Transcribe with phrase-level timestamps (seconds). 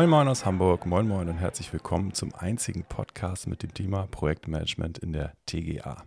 [0.00, 4.06] Moin Moin aus Hamburg, moin Moin und herzlich willkommen zum einzigen Podcast mit dem Thema
[4.10, 6.06] Projektmanagement in der TGA.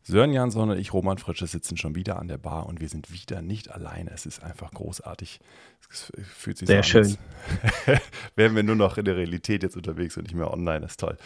[0.00, 3.12] Sören Jansson und ich, Roman Fritsche, sitzen schon wieder an der Bar und wir sind
[3.12, 4.10] wieder nicht alleine.
[4.10, 5.38] Es ist einfach großartig.
[5.90, 7.18] Es fühlt sich Sehr so an, schön.
[8.36, 10.80] wären wir nur noch in der Realität jetzt unterwegs und nicht mehr online.
[10.80, 11.18] Das ist toll.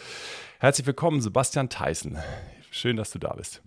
[0.59, 2.17] Herzlich willkommen, Sebastian Theissen.
[2.71, 3.63] Schön, dass du da bist.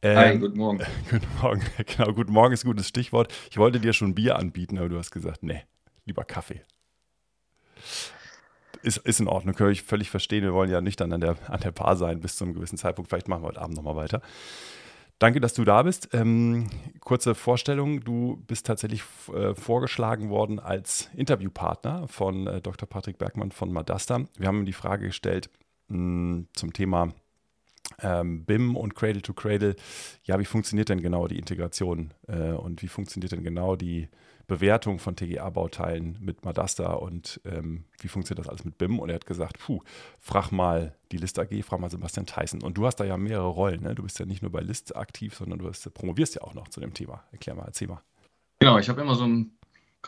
[0.00, 0.78] Ähm, Hi, guten Morgen.
[1.10, 1.62] Guten Morgen.
[1.84, 3.30] Genau, guten Morgen ist ein gutes Stichwort.
[3.50, 5.64] Ich wollte dir schon Bier anbieten, aber du hast gesagt, nee,
[6.06, 6.62] lieber Kaffee.
[8.82, 10.44] Ist, ist in Ordnung, kann ich völlig verstehen.
[10.44, 13.10] Wir wollen ja nüchtern an der, an der Bar sein bis zu einem gewissen Zeitpunkt.
[13.10, 14.22] Vielleicht machen wir heute Abend nochmal weiter.
[15.18, 16.10] Danke, dass du da bist.
[16.12, 16.70] Ähm,
[17.00, 19.02] kurze Vorstellung: Du bist tatsächlich
[19.34, 22.88] äh, vorgeschlagen worden als Interviewpartner von äh, Dr.
[22.88, 24.20] Patrick Bergmann von Madasta.
[24.36, 25.50] Wir haben ihm die Frage gestellt
[25.88, 27.12] mh, hm, zum Thema
[28.00, 29.74] ähm, BIM und Cradle to Cradle.
[30.22, 34.08] Ja, wie funktioniert denn genau die Integration äh, und wie funktioniert denn genau die
[34.48, 38.98] Bewertung von TGA-Bauteilen mit Madasta und ähm, wie funktioniert das alles mit BIM?
[38.98, 39.80] Und er hat gesagt, puh,
[40.18, 42.62] frag mal die List AG, frag mal Sebastian Theissen.
[42.62, 43.94] Und du hast da ja mehrere Rollen, ne?
[43.94, 46.68] Du bist ja nicht nur bei List aktiv, sondern du hast, promovierst ja auch noch
[46.68, 47.22] zu dem Thema.
[47.30, 48.00] Erklär mal, erzähl mal.
[48.58, 49.52] Genau, ich habe immer so ein,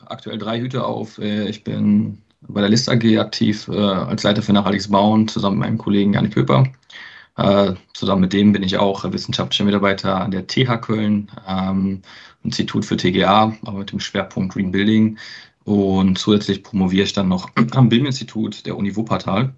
[0.06, 1.18] aktuell drei Hüte auf.
[1.18, 5.58] Äh, ich bin bei der List AG aktiv äh, als Leiter für nachhaltiges Bauen zusammen
[5.58, 6.64] mit meinem Kollegen Janik Pöper.
[7.40, 12.02] Äh, zusammen mit dem bin ich auch wissenschaftlicher Mitarbeiter an der TH Köln, ähm,
[12.44, 15.18] Institut für TGA, aber mit dem Schwerpunkt Green Building.
[15.64, 19.54] Und zusätzlich promoviere ich dann noch am BIM-Institut der Uni Wuppertal.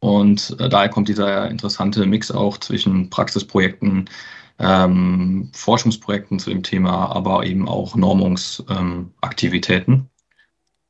[0.00, 4.10] Und äh, daher kommt dieser interessante Mix auch zwischen Praxisprojekten,
[4.58, 9.94] ähm, Forschungsprojekten zu dem Thema, aber eben auch Normungsaktivitäten.
[9.94, 10.08] Ähm,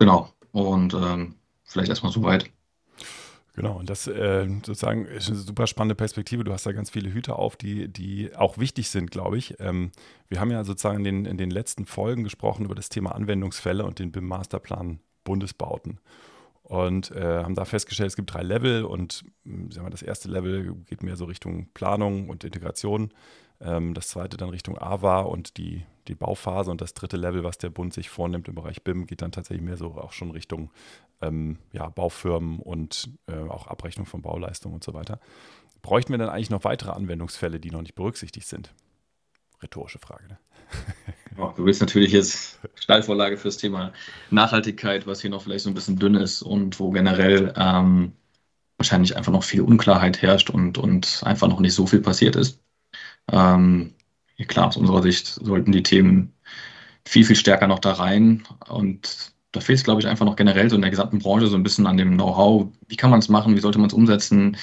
[0.01, 0.31] genau.
[0.51, 2.51] Und ähm, vielleicht erstmal soweit.
[3.55, 6.43] Genau, und das äh, sozusagen ist eine super spannende Perspektive.
[6.43, 9.61] Du hast da ganz viele Hüte auf, die, die auch wichtig sind, glaube ich.
[9.61, 9.93] Ähm,
[10.29, 13.85] wir haben ja sozusagen in den, in den letzten Folgen gesprochen über das Thema Anwendungsfälle
[13.85, 16.01] und den BIM-Masterplan Bundesbauten.
[16.65, 20.29] Und äh, haben da festgestellt, es gibt drei Level und hm, sagen wir, das erste
[20.31, 23.13] Level geht mehr so Richtung Planung und Integration.
[23.61, 27.59] Ähm, das zweite dann Richtung AWA und die, die Bauphase und das dritte Level, was
[27.59, 30.71] der Bund sich vornimmt im Bereich BIM, geht dann tatsächlich mehr so auch schon Richtung
[31.21, 35.21] ähm, ja, Baufirmen und äh, auch Abrechnung von Bauleistungen und so weiter.
[35.83, 38.75] Bräuchten wir dann eigentlich noch weitere Anwendungsfälle, die noch nicht berücksichtigt sind?
[39.63, 40.29] Rhetorische Frage.
[40.29, 40.39] Ne?
[41.37, 43.93] Oh, du willst natürlich jetzt Steilvorlage fürs Thema
[44.31, 48.13] Nachhaltigkeit, was hier noch vielleicht so ein bisschen dünn ist und wo generell ähm,
[48.79, 52.61] wahrscheinlich einfach noch viel Unklarheit herrscht und, und einfach noch nicht so viel passiert ist.
[53.33, 53.95] Ähm,
[54.37, 56.35] ja, klar, aus unserer Sicht sollten die Themen
[57.07, 60.71] viel, viel stärker noch da rein und da fehlt es, glaube ich, einfach noch generell
[60.71, 62.69] so in der gesamten Branche so ein bisschen an dem Know-how.
[62.89, 63.57] Wie kann man es machen?
[63.57, 64.57] Wie sollte man es umsetzen?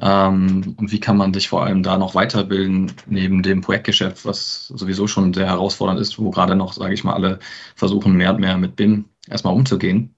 [0.00, 4.68] Ähm, und wie kann man sich vor allem da noch weiterbilden, neben dem Projektgeschäft, was
[4.68, 7.38] sowieso schon sehr herausfordernd ist, wo gerade noch, sage ich mal, alle
[7.76, 10.14] versuchen, mehr und mehr mit BIM erstmal umzugehen.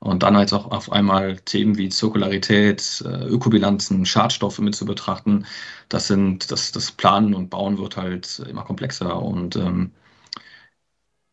[0.00, 5.44] Und dann halt auch auf einmal Themen wie Zirkularität, äh, Ökobilanzen, Schadstoffe mit zu betrachten.
[5.90, 9.20] Das sind, das, das Planen und Bauen wird halt immer komplexer.
[9.22, 9.92] Und ähm,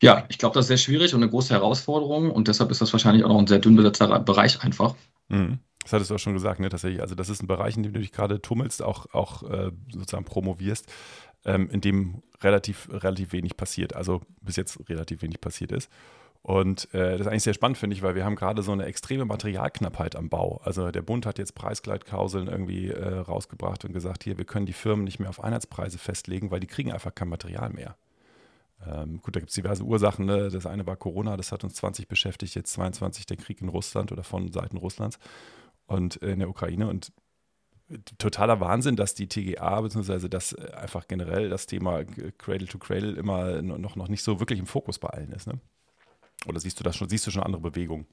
[0.02, 2.94] ja, ich glaube, das ist sehr schwierig und eine große Herausforderung und deshalb ist das
[2.94, 4.96] wahrscheinlich auch noch ein sehr dünn besetzter Bereich einfach.
[5.30, 5.60] Mhm.
[5.88, 7.02] Das hattest du auch schon gesagt, ne, tatsächlich.
[7.02, 10.26] Also, das ist ein Bereich, in dem du dich gerade tummelst, auch, auch äh, sozusagen
[10.26, 10.86] promovierst,
[11.46, 13.96] ähm, in dem relativ, relativ wenig passiert.
[13.96, 15.90] Also, bis jetzt relativ wenig passiert ist.
[16.42, 18.86] Und äh, das ist eigentlich sehr spannend, finde ich, weil wir haben gerade so eine
[18.86, 20.60] extreme Materialknappheit am Bau.
[20.64, 24.74] Also der Bund hat jetzt Preisgleitklauseln irgendwie äh, rausgebracht und gesagt, hier, wir können die
[24.74, 27.96] Firmen nicht mehr auf Einheitspreise festlegen, weil die kriegen einfach kein Material mehr.
[28.86, 30.26] Ähm, gut, da gibt es diverse Ursachen.
[30.26, 30.50] Ne?
[30.50, 34.12] Das eine war Corona, das hat uns 20 beschäftigt, jetzt 22 der Krieg in Russland
[34.12, 35.20] oder von Seiten Russlands
[35.88, 36.88] und äh, in der Ukraine.
[36.88, 37.12] Und
[38.18, 42.04] totaler Wahnsinn, dass die TGA, beziehungsweise das äh, einfach generell das Thema
[42.38, 45.48] Cradle to Cradle immer noch, noch nicht so wirklich im Fokus bei allen ist.
[45.48, 45.60] Ne?
[46.46, 48.06] Oder siehst du das schon, siehst du schon andere Bewegungen?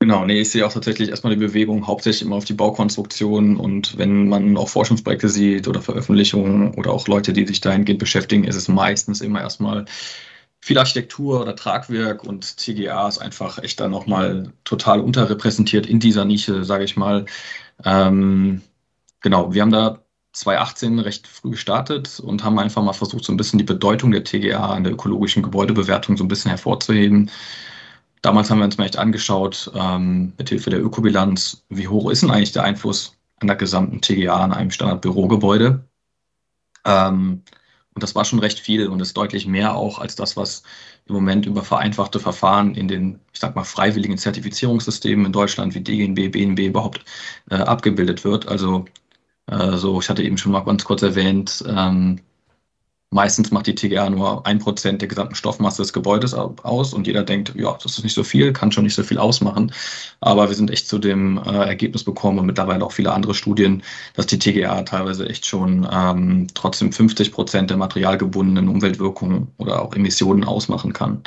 [0.00, 3.96] Genau, nee, ich sehe auch tatsächlich erstmal die Bewegung hauptsächlich immer auf die Baukonstruktion und
[3.96, 8.56] wenn man auch Forschungsprojekte sieht oder Veröffentlichungen oder auch Leute, die sich dahingehend beschäftigen, ist
[8.56, 9.86] es meistens immer erstmal
[10.64, 16.24] viel Architektur oder Tragwerk und TGA ist einfach echt dann nochmal total unterrepräsentiert in dieser
[16.24, 17.26] Nische, sage ich mal.
[17.84, 18.62] Ähm,
[19.20, 19.98] genau, wir haben da
[20.32, 24.24] 2018 recht früh gestartet und haben einfach mal versucht, so ein bisschen die Bedeutung der
[24.24, 27.30] TGA in der ökologischen Gebäudebewertung so ein bisschen hervorzuheben.
[28.22, 32.30] Damals haben wir uns mal echt angeschaut, ähm, mithilfe der Ökobilanz, wie hoch ist denn
[32.30, 35.84] eigentlich der Einfluss an der gesamten TGA an einem Standardbürogebäude?
[36.86, 37.42] Ähm,
[37.94, 40.62] und das war schon recht viel und ist deutlich mehr auch als das, was
[41.06, 45.80] im Moment über vereinfachte Verfahren in den, ich sag mal, freiwilligen Zertifizierungssystemen in Deutschland wie
[45.80, 47.04] DGNB, BNB überhaupt
[47.50, 48.48] äh, abgebildet wird.
[48.48, 48.86] Also,
[49.46, 52.20] äh, so, ich hatte eben schon mal ganz kurz erwähnt, ähm,
[53.10, 57.22] Meistens macht die TGA nur ein Prozent der gesamten Stoffmasse des Gebäudes aus und jeder
[57.22, 59.72] denkt, ja, das ist nicht so viel, kann schon nicht so viel ausmachen.
[60.20, 63.82] Aber wir sind echt zu dem äh, Ergebnis bekommen und mittlerweile auch viele andere Studien,
[64.14, 69.94] dass die TGA teilweise echt schon ähm, trotzdem 50 Prozent der materialgebundenen Umweltwirkungen oder auch
[69.94, 71.22] Emissionen ausmachen kann.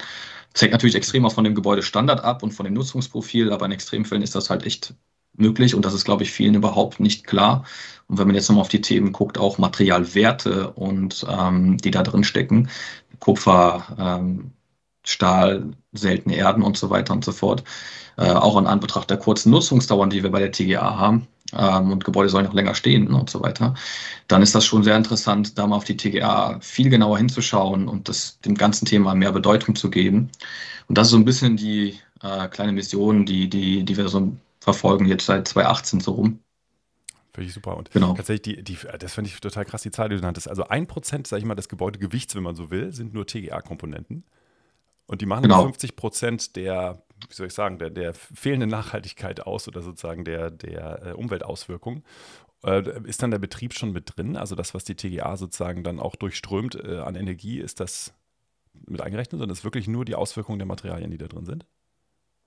[0.54, 3.72] Das hängt natürlich extrem auch von dem Gebäudestandard ab und von dem Nutzungsprofil, aber in
[3.72, 4.94] Extremfällen ist das halt echt
[5.38, 7.64] möglich und das ist, glaube ich, vielen überhaupt nicht klar.
[8.08, 12.04] Und wenn man jetzt nochmal auf die Themen guckt, auch Materialwerte und ähm, die da
[12.04, 12.70] drin stecken,
[13.20, 14.52] Kupfer, ähm,
[15.06, 17.64] Stahl, seltene Erden und so weiter und so fort,
[18.18, 22.04] äh, auch in Anbetracht der kurzen Nutzungsdauern, die wir bei der TGA haben, ähm, und
[22.04, 23.74] Gebäude sollen noch länger stehen und so weiter,
[24.28, 28.10] dann ist das schon sehr interessant, da mal auf die TGA viel genauer hinzuschauen und
[28.10, 30.30] das, dem ganzen Thema mehr Bedeutung zu geben.
[30.88, 34.32] Und das ist so ein bisschen die äh, kleine Mission, die, die, die wir so
[34.68, 36.40] verfolgen, jetzt seit 2018 so rum.
[37.34, 37.78] Finde ich super.
[37.78, 38.16] Und genau.
[38.16, 40.50] tatsächlich, die, die, das finde ich total krass, die Zahl, die du nanntest.
[40.50, 44.26] Also ein Prozent, sage ich mal, des Gebäudegewichts, wenn man so will, sind nur TGA-Komponenten.
[45.06, 45.64] Und die machen genau.
[45.64, 50.52] 50 Prozent der, wie soll ich sagen, der, der fehlenden Nachhaltigkeit aus oder sozusagen der,
[50.52, 52.04] der äh, Umweltauswirkungen.
[52.66, 54.36] Äh, ist dann der Betrieb schon mit drin?
[54.36, 58.14] Also das, was die TGA sozusagen dann auch durchströmt äh, an Energie, ist das
[58.86, 61.66] mit eingerechnet, sondern ist wirklich nur die Auswirkungen der Materialien, die da drin sind?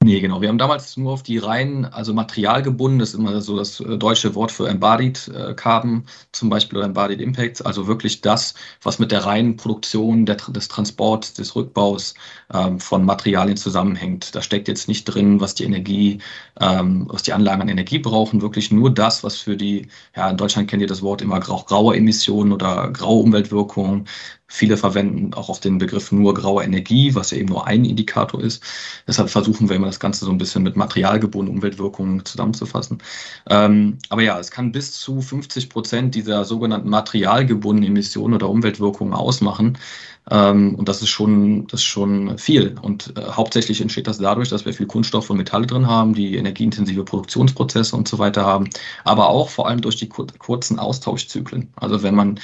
[0.02, 0.40] Nee, genau.
[0.40, 3.98] Wir haben damals nur auf die rein, also materialgebunden, das ist immer so das äh,
[3.98, 8.98] deutsche Wort für Embodied äh, Carbon zum Beispiel oder Embodied Impacts, also wirklich das, was
[8.98, 12.14] mit der reinen Produktion der, des Transports, des Rückbaus
[12.50, 14.34] ähm, von Materialien zusammenhängt.
[14.34, 16.20] Da steckt jetzt nicht drin, was die Energie,
[16.58, 19.86] ähm, was die Anlagen an Energie brauchen, wirklich nur das, was für die,
[20.16, 24.06] ja, in Deutschland kennt ihr das Wort immer grau, graue Emissionen oder graue Umweltwirkungen,
[24.52, 28.42] Viele verwenden auch auf den Begriff nur graue Energie, was ja eben nur ein Indikator
[28.42, 28.60] ist.
[29.06, 32.98] Deshalb versuchen wir immer das Ganze so ein bisschen mit materialgebundenen Umweltwirkungen zusammenzufassen.
[33.48, 39.14] Ähm, aber ja, es kann bis zu 50 Prozent dieser sogenannten materialgebundenen Emissionen oder Umweltwirkungen
[39.14, 39.78] ausmachen.
[40.28, 42.76] Ähm, und das ist schon, das ist schon viel.
[42.82, 46.34] Und äh, hauptsächlich entsteht das dadurch, dass wir viel Kunststoff und Metalle drin haben, die
[46.34, 48.68] energieintensive Produktionsprozesse und so weiter haben.
[49.04, 51.72] Aber auch vor allem durch die kur kurzen Austauschzyklen.
[51.76, 52.40] Also wenn man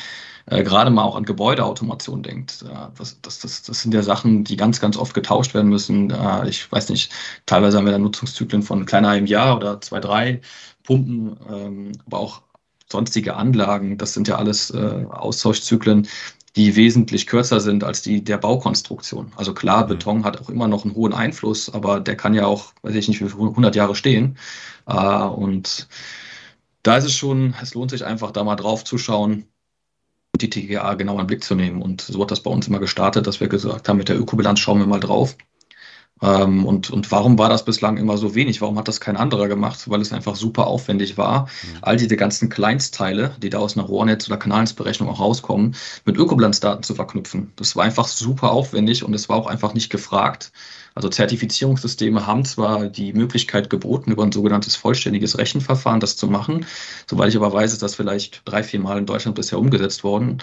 [0.46, 2.62] äh, gerade mal auch an Gebäudeautomation denkt.
[2.62, 6.10] Äh, das, das, das, das sind ja Sachen, die ganz, ganz oft getauscht werden müssen.
[6.10, 7.12] Äh, ich weiß nicht,
[7.46, 10.40] teilweise haben wir da Nutzungszyklen von kleiner einem Jahr oder zwei, drei
[10.84, 12.42] Pumpen, ähm, aber auch
[12.90, 13.98] sonstige Anlagen.
[13.98, 16.06] Das sind ja alles äh, Austauschzyklen,
[16.54, 19.32] die wesentlich kürzer sind als die der Baukonstruktion.
[19.36, 19.88] Also klar, mhm.
[19.88, 23.08] Beton hat auch immer noch einen hohen Einfluss, aber der kann ja auch, weiß ich
[23.08, 24.38] nicht, wie 100 Jahre stehen.
[24.86, 25.88] Äh, und
[26.82, 29.48] da ist es schon, es lohnt sich einfach da mal drauf zu schauen,
[30.38, 31.82] die TGA genau in den Blick zu nehmen.
[31.82, 34.60] Und so hat das bei uns immer gestartet, dass wir gesagt haben, mit der Ökobilanz
[34.60, 35.36] schauen wir mal drauf.
[36.22, 38.62] Ähm, und, und warum war das bislang immer so wenig?
[38.62, 39.90] Warum hat das kein anderer gemacht?
[39.90, 41.78] Weil es einfach super aufwendig war, mhm.
[41.82, 46.82] all diese ganzen Kleinstteile, die da aus einer Rohrnetz- oder Kanalsberechnung auch rauskommen, mit Ökobilanzdaten
[46.82, 47.52] zu verknüpfen.
[47.56, 50.52] Das war einfach super aufwendig und es war auch einfach nicht gefragt.
[50.96, 56.64] Also Zertifizierungssysteme haben zwar die Möglichkeit geboten, über ein sogenanntes vollständiges Rechenverfahren das zu machen.
[57.06, 60.38] Soweit ich aber weiß, ist das vielleicht drei, vier Mal in Deutschland bisher umgesetzt worden.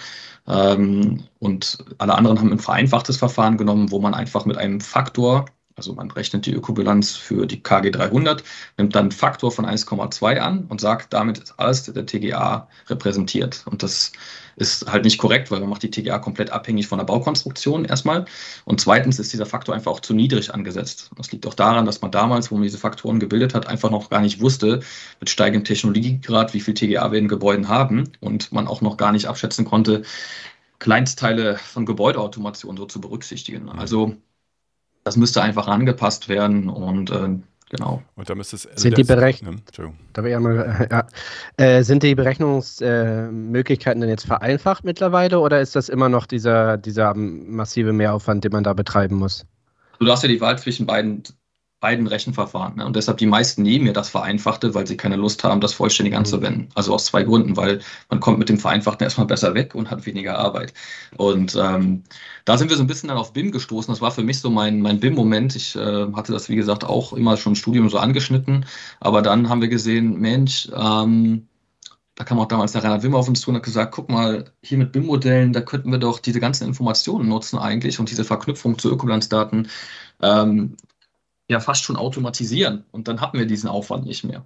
[0.48, 5.46] Ähm, und alle anderen haben ein vereinfachtes Verfahren genommen, wo man einfach mit einem Faktor
[5.76, 8.44] also man rechnet die Ökobilanz für die KG 300,
[8.78, 13.64] nimmt dann einen Faktor von 1,2 an und sagt, damit ist alles der TGA repräsentiert.
[13.66, 14.12] Und das
[14.56, 18.26] ist halt nicht korrekt, weil man macht die TGA komplett abhängig von der Baukonstruktion erstmal.
[18.66, 21.10] Und zweitens ist dieser Faktor einfach auch zu niedrig angesetzt.
[21.18, 24.10] Das liegt auch daran, dass man damals, wo man diese Faktoren gebildet hat, einfach noch
[24.10, 24.82] gar nicht wusste,
[25.20, 29.12] mit steigendem Technologiegrad, wie viel TGA wir in Gebäuden haben und man auch noch gar
[29.12, 30.04] nicht abschätzen konnte,
[30.80, 33.70] Kleinstteile von Gebäudeautomation so zu berücksichtigen.
[33.70, 34.18] Also
[35.04, 37.30] das müsste einfach angepasst werden und äh,
[37.70, 38.02] genau.
[38.16, 39.62] Und da müsste es also sind die Berechnungen.
[39.78, 40.30] Ne?
[40.30, 41.08] Ja mal, ja.
[41.58, 46.78] Äh, sind die Berechnungsmöglichkeiten äh, denn jetzt vereinfacht mittlerweile oder ist das immer noch dieser,
[46.78, 49.46] dieser massive Mehraufwand, den man da betreiben muss?
[50.00, 51.24] Du hast ja die Wahl zwischen beiden
[51.84, 52.78] beiden Rechenverfahren.
[52.78, 52.86] Ne?
[52.86, 56.14] Und deshalb die meisten nehmen mir das Vereinfachte, weil sie keine Lust haben, das vollständig
[56.14, 56.20] mhm.
[56.20, 56.70] anzuwenden.
[56.76, 60.06] Also aus zwei Gründen, weil man kommt mit dem Vereinfachten erstmal besser weg und hat
[60.06, 60.74] weniger Arbeit.
[61.18, 62.04] Und ähm,
[62.46, 63.94] da sind wir so ein bisschen dann auf BIM gestoßen.
[63.94, 65.58] Das war für mich so mein, mein BIM-Moment.
[65.58, 68.66] Ich äh, hatte das, wie gesagt, auch immer schon im Studium so angeschnitten.
[69.02, 71.50] Aber dann haben wir gesehen, Mensch, ähm,
[72.16, 74.46] da kam auch damals der Rainer Wimmer auf uns zu und hat gesagt, guck mal,
[74.62, 78.78] hier mit BIM-Modellen, da könnten wir doch diese ganzen Informationen nutzen eigentlich und diese Verknüpfung
[78.80, 79.68] zu Ökobilanzdaten.
[80.22, 80.78] Ähm,
[81.54, 84.46] ja fast schon automatisieren und dann hatten wir diesen Aufwand nicht mehr.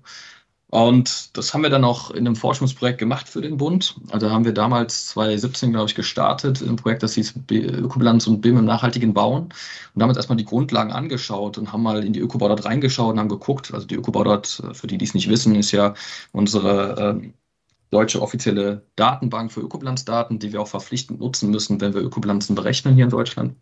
[0.69, 3.95] Und das haben wir dann auch in einem Forschungsprojekt gemacht für den Bund.
[4.11, 8.57] Also haben wir damals 2017, glaube ich, gestartet, ein Projekt, das hieß Ökobilanz und BIM
[8.57, 9.43] im nachhaltigen Bauen.
[9.43, 9.53] Und
[9.95, 13.73] damals erstmal die Grundlagen angeschaut und haben mal in die Ökobaudot reingeschaut und haben geguckt.
[13.73, 15.93] Also die Ökobaudot, für die, die es nicht wissen, ist ja
[16.33, 17.29] unsere äh,
[17.91, 22.95] deutsche offizielle Datenbank für Ökobilanzdaten, die wir auch verpflichtend nutzen müssen, wenn wir Ökobilanzen berechnen
[22.95, 23.55] hier in Deutschland.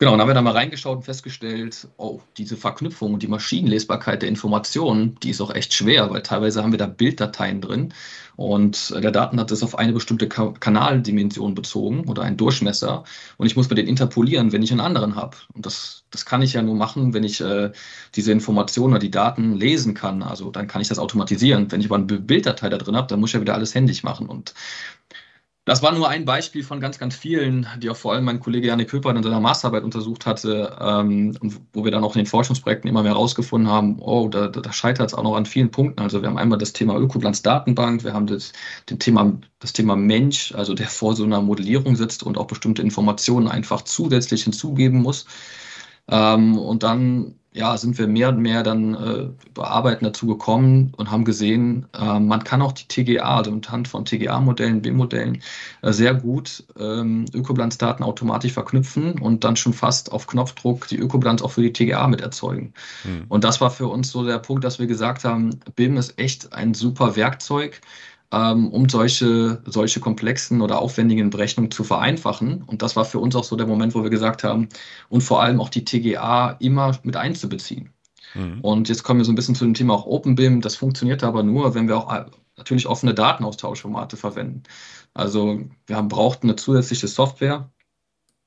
[0.00, 4.22] Genau, dann haben wir da mal reingeschaut und festgestellt, oh, diese Verknüpfung und die Maschinenlesbarkeit
[4.22, 7.92] der Informationen, die ist auch echt schwer, weil teilweise haben wir da Bilddateien drin
[8.36, 13.02] und der Datensatz ist auf eine bestimmte Ka Kanaldimension bezogen oder einen Durchmesser
[13.38, 15.36] und ich muss mir den interpolieren, wenn ich einen anderen habe.
[15.54, 17.72] Und das, das kann ich ja nur machen, wenn ich äh,
[18.14, 20.22] diese Informationen oder die Daten lesen kann.
[20.22, 21.72] Also dann kann ich das automatisieren.
[21.72, 24.04] Wenn ich aber eine Bilddatei da drin habe, dann muss ich ja wieder alles händisch
[24.04, 24.28] machen.
[24.28, 24.54] Und
[25.68, 28.68] das war nur ein Beispiel von ganz, ganz vielen, die auch vor allem mein Kollege
[28.68, 32.26] Janik Köper in seiner Masterarbeit untersucht hatte, ähm, und wo wir dann auch in den
[32.26, 36.00] Forschungsprojekten immer mehr herausgefunden haben, oh, da, da scheitert es auch noch an vielen Punkten.
[36.00, 38.52] Also wir haben einmal das Thema Ökobilanz-Datenbank, wir haben das,
[38.88, 42.80] den Thema, das Thema Mensch, also der vor so einer Modellierung sitzt und auch bestimmte
[42.80, 45.26] Informationen einfach zusätzlich hinzugeben muss.
[46.08, 51.10] Ähm, und dann ja, sind wir mehr und mehr dann äh, bearbeiten dazu gekommen und
[51.10, 55.42] haben gesehen, äh, man kann auch die TGA, also anhand von TGA-Modellen, B-Modellen,
[55.82, 61.40] äh, sehr gut ähm, Ökobilanzdaten automatisch verknüpfen und dann schon fast auf Knopfdruck die Ökobilanz
[61.42, 62.74] auch für die TGA mit erzeugen.
[63.04, 63.24] Mhm.
[63.28, 66.52] Und das war für uns so der Punkt, dass wir gesagt haben, BIM ist echt
[66.52, 67.80] ein super Werkzeug,
[68.32, 72.62] ähm, um solche, solche komplexen oder aufwendigen Berechnungen zu vereinfachen.
[72.62, 74.68] Und das war für uns auch so der Moment, wo wir gesagt haben,
[75.08, 77.94] und vor allem auch die TGA immer mit einzubeziehen.
[78.34, 78.60] Mhm.
[78.60, 80.60] Und jetzt kommen wir so ein bisschen zu dem Thema auch OpenBIM.
[80.60, 84.64] Das funktioniert aber nur, wenn wir auch äh, natürlich offene Datenaustauschformate verwenden.
[85.14, 87.70] Also wir haben, brauchten eine zusätzliche Software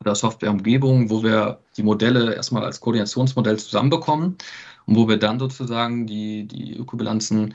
[0.01, 4.37] oder Softwareumgebung, wo wir die Modelle erstmal als Koordinationsmodell zusammenbekommen
[4.85, 7.53] und wo wir dann sozusagen die, die Ökobilanzen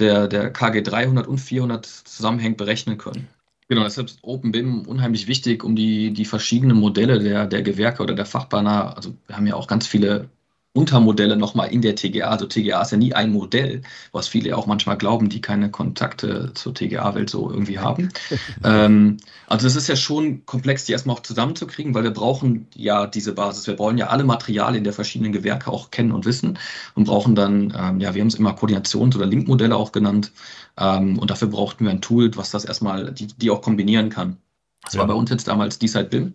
[0.00, 3.28] der, der KG 300 und 400 zusammenhängend berechnen können.
[3.68, 8.14] Genau, deshalb ist OpenBIM unheimlich wichtig, um die, die verschiedenen Modelle der, der Gewerke oder
[8.14, 10.28] der Fachbanner, also wir haben ja auch ganz viele
[10.72, 12.28] Untermodelle nochmal in der TGA.
[12.28, 16.52] Also TGA ist ja nie ein Modell, was viele auch manchmal glauben, die keine Kontakte
[16.54, 18.10] zur TGA-Welt so irgendwie haben.
[18.64, 19.16] ähm,
[19.48, 23.32] also es ist ja schon komplex, die erstmal auch zusammenzukriegen, weil wir brauchen ja diese
[23.32, 23.66] Basis.
[23.66, 26.56] Wir wollen ja alle Materialien der verschiedenen Gewerke auch kennen und wissen
[26.94, 30.30] und brauchen dann, ähm, ja, wir haben es immer Koordinations- oder Linkmodelle auch genannt.
[30.78, 34.36] Ähm, und dafür brauchten wir ein Tool, was das erstmal, die, die auch kombinieren kann.
[34.84, 35.00] Das ja.
[35.00, 36.32] war bei uns jetzt damals D-Side BIM.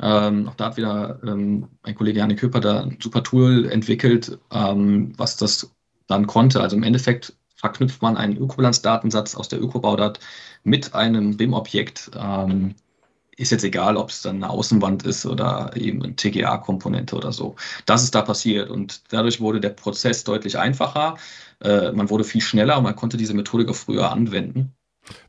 [0.00, 4.38] Ähm, auch da hat wieder ähm, mein Kollege Janik Köper da ein super Tool entwickelt,
[4.52, 5.70] ähm, was das
[6.06, 6.60] dann konnte.
[6.60, 10.20] Also im Endeffekt verknüpft man einen Ökobilanzdatensatz aus der Ökobaudat
[10.64, 12.10] mit einem BIM-Objekt.
[12.16, 12.74] Ähm,
[13.36, 17.56] ist jetzt egal, ob es dann eine Außenwand ist oder eben eine TGA-Komponente oder so.
[17.86, 21.16] Das ist da passiert und dadurch wurde der Prozess deutlich einfacher.
[21.60, 24.74] Äh, man wurde viel schneller und man konnte diese Methodik auch früher anwenden.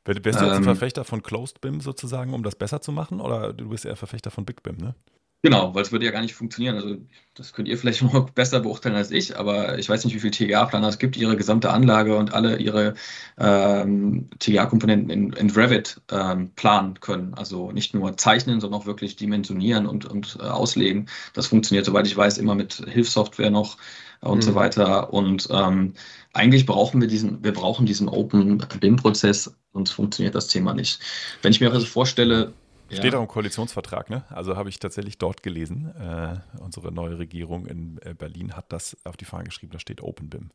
[0.05, 0.63] Wärst du jetzt ein ähm.
[0.63, 3.21] Verfechter von Closed BIM sozusagen, um das besser zu machen?
[3.21, 4.95] Oder du bist eher Verfechter von Big BIM, ne?
[5.41, 6.75] Genau, weil es würde ja gar nicht funktionieren.
[6.75, 6.97] Also
[7.35, 10.31] das könnt ihr vielleicht noch besser beurteilen als ich, aber ich weiß nicht, wie viele
[10.31, 12.95] TGA-Planer es gibt, die ihre gesamte Anlage und alle ihre
[13.37, 17.35] ähm, TGA-Komponenten in, in, Revit ähm, planen können.
[17.35, 21.09] Also nicht nur zeichnen, sondern auch wirklich dimensionieren und, und äh, auslegen.
[21.33, 23.77] Das funktioniert, soweit ich weiß, immer mit Hilfssoftware noch
[24.21, 24.41] und mhm.
[24.41, 25.13] so weiter.
[25.13, 25.93] Und ähm,
[26.33, 30.99] eigentlich brauchen wir diesen, wir brauchen diesen Open BIM-Prozess, sonst funktioniert das Thema nicht.
[31.41, 32.53] Wenn ich mir also vorstelle,
[32.89, 33.19] Steht ja.
[33.19, 34.23] auch im Koalitionsvertrag, ne?
[34.29, 35.95] Also habe ich tatsächlich dort gelesen.
[35.95, 40.01] Äh, unsere neue Regierung in äh, Berlin hat das auf die Fahne geschrieben, da steht
[40.01, 40.51] Open BIM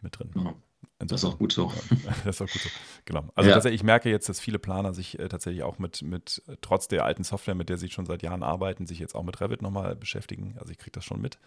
[0.00, 0.30] mit drin.
[0.36, 0.54] Ja.
[0.98, 1.72] Das ist auch gut so.
[2.24, 2.68] das ist auch gut so.
[3.04, 3.24] Genau.
[3.34, 3.64] Also ja.
[3.64, 7.24] ich merke jetzt, dass viele Planer sich äh, tatsächlich auch mit, mit, trotz der alten
[7.24, 10.56] Software, mit der sie schon seit Jahren arbeiten, sich jetzt auch mit Revit nochmal beschäftigen.
[10.58, 11.38] Also ich kriege das schon mit.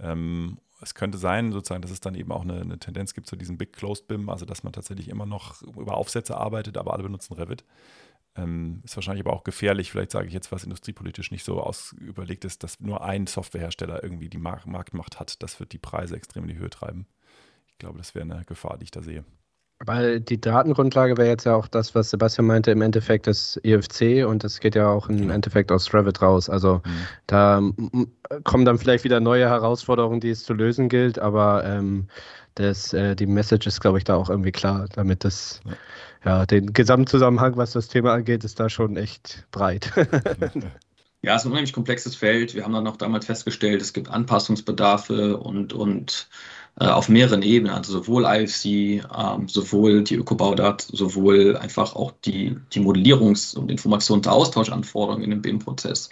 [0.00, 3.36] Ähm, es könnte sein, sozusagen, dass es dann eben auch eine, eine, Tendenz gibt zu
[3.36, 7.02] diesem Big Closed BIM, also dass man tatsächlich immer noch über Aufsätze arbeitet, aber alle
[7.02, 7.64] benutzen Revit.
[8.38, 12.44] Ähm, ist wahrscheinlich aber auch gefährlich, vielleicht sage ich jetzt, was industriepolitisch nicht so ausüberlegt
[12.44, 15.42] ist, dass nur ein Softwarehersteller irgendwie die Mark Marktmacht hat.
[15.42, 17.06] Das wird die Preise extrem in die Höhe treiben.
[17.66, 19.24] Ich glaube, das wäre eine Gefahr, die ich da sehe.
[19.80, 24.26] Weil die Datengrundlage wäre jetzt ja auch das, was Sebastian meinte, im Endeffekt das EFC
[24.26, 25.34] und das geht ja auch im genau.
[25.34, 26.50] Endeffekt aus Revit raus.
[26.50, 27.06] Also mhm.
[27.28, 27.62] da
[28.42, 32.08] kommen dann vielleicht wieder neue Herausforderungen, die es zu lösen gilt, aber ähm,
[32.56, 35.72] das, äh, die Message ist, glaube ich, da auch irgendwie klar, damit das, ja.
[36.24, 39.92] Ja, den Gesamtzusammenhang, was das Thema angeht, ist da schon echt breit.
[41.20, 42.54] Ja, es ist ein unheimlich komplexes Feld.
[42.54, 46.28] Wir haben dann auch damals festgestellt, es gibt Anpassungsbedarfe und, und
[46.86, 52.80] auf mehreren Ebenen, also sowohl IFC, ähm, sowohl die Ökobaudat, sowohl einfach auch die, die
[52.80, 56.08] Modellierungs- und Informationsaustauschanforderungen in dem BIM-Prozess.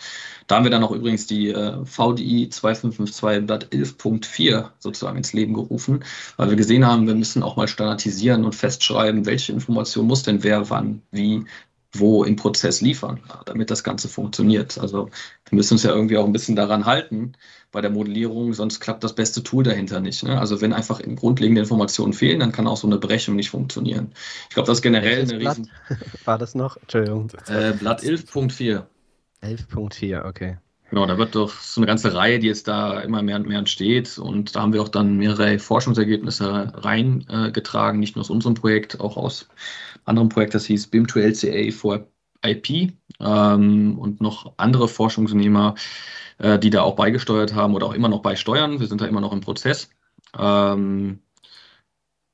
[0.48, 6.02] Da haben wir dann auch übrigens die äh, VDI 2552.11.4 sozusagen ins Leben gerufen,
[6.36, 10.42] weil wir gesehen haben, wir müssen auch mal standardisieren und festschreiben, welche Information muss denn
[10.42, 11.44] wer wann wie
[11.98, 14.78] wo im Prozess liefern, damit das Ganze funktioniert.
[14.78, 15.10] Also
[15.48, 17.32] wir müssen uns ja irgendwie auch ein bisschen daran halten
[17.72, 20.22] bei der Modellierung, sonst klappt das beste Tool dahinter nicht.
[20.22, 20.38] Ne?
[20.38, 24.12] Also wenn einfach grundlegende Informationen fehlen, dann kann auch so eine Berechnung nicht funktionieren.
[24.48, 25.58] Ich glaube, das ist generell eine Blatt?
[25.58, 25.70] riesen...
[26.24, 26.76] War das noch?
[26.76, 27.30] Entschuldigung.
[27.48, 28.84] Äh, Blatt 11.4.
[29.42, 30.58] 11.4, okay.
[30.90, 33.58] Genau, da wird doch so eine ganze Reihe, die jetzt da immer mehr und mehr
[33.58, 34.18] entsteht.
[34.18, 39.16] Und da haben wir auch dann mehrere Forschungsergebnisse reingetragen, nicht nur aus unserem Projekt, auch
[39.16, 39.48] aus
[40.04, 42.06] anderem Projekt, das hieß BIM2LCA for
[42.44, 45.74] IP ähm, und noch andere Forschungsnehmer,
[46.38, 48.78] äh, die da auch beigesteuert haben oder auch immer noch beisteuern.
[48.78, 49.90] Wir sind da immer noch im Prozess.
[50.38, 51.20] Ähm,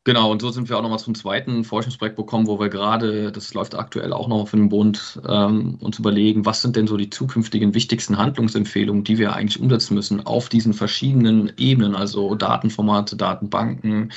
[0.04, 3.54] Genau, und so sind wir auch nochmal zum zweiten Forschungsprojekt bekommen, wo wir gerade, das
[3.54, 7.08] läuft aktuell auch noch für den Bund, ähm, uns überlegen, was sind denn so die
[7.08, 14.12] zukünftigen wichtigsten Handlungsempfehlungen, die wir eigentlich umsetzen müssen auf diesen verschiedenen Ebenen, also Datenformate, Datenbanken,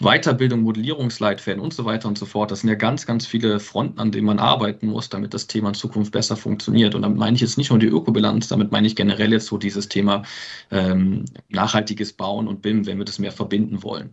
[0.00, 2.50] Weiterbildung, Modellierungsleitfäden und so weiter und so fort.
[2.50, 5.68] Das sind ja ganz, ganz viele Fronten, an denen man arbeiten muss, damit das Thema
[5.68, 6.94] in Zukunft besser funktioniert.
[6.94, 9.56] Und damit meine ich jetzt nicht nur die Ökobilanz, damit meine ich generell jetzt so
[9.56, 10.24] dieses Thema
[10.70, 14.12] ähm, nachhaltiges Bauen und BIM, wenn wir das mehr verbinden wollen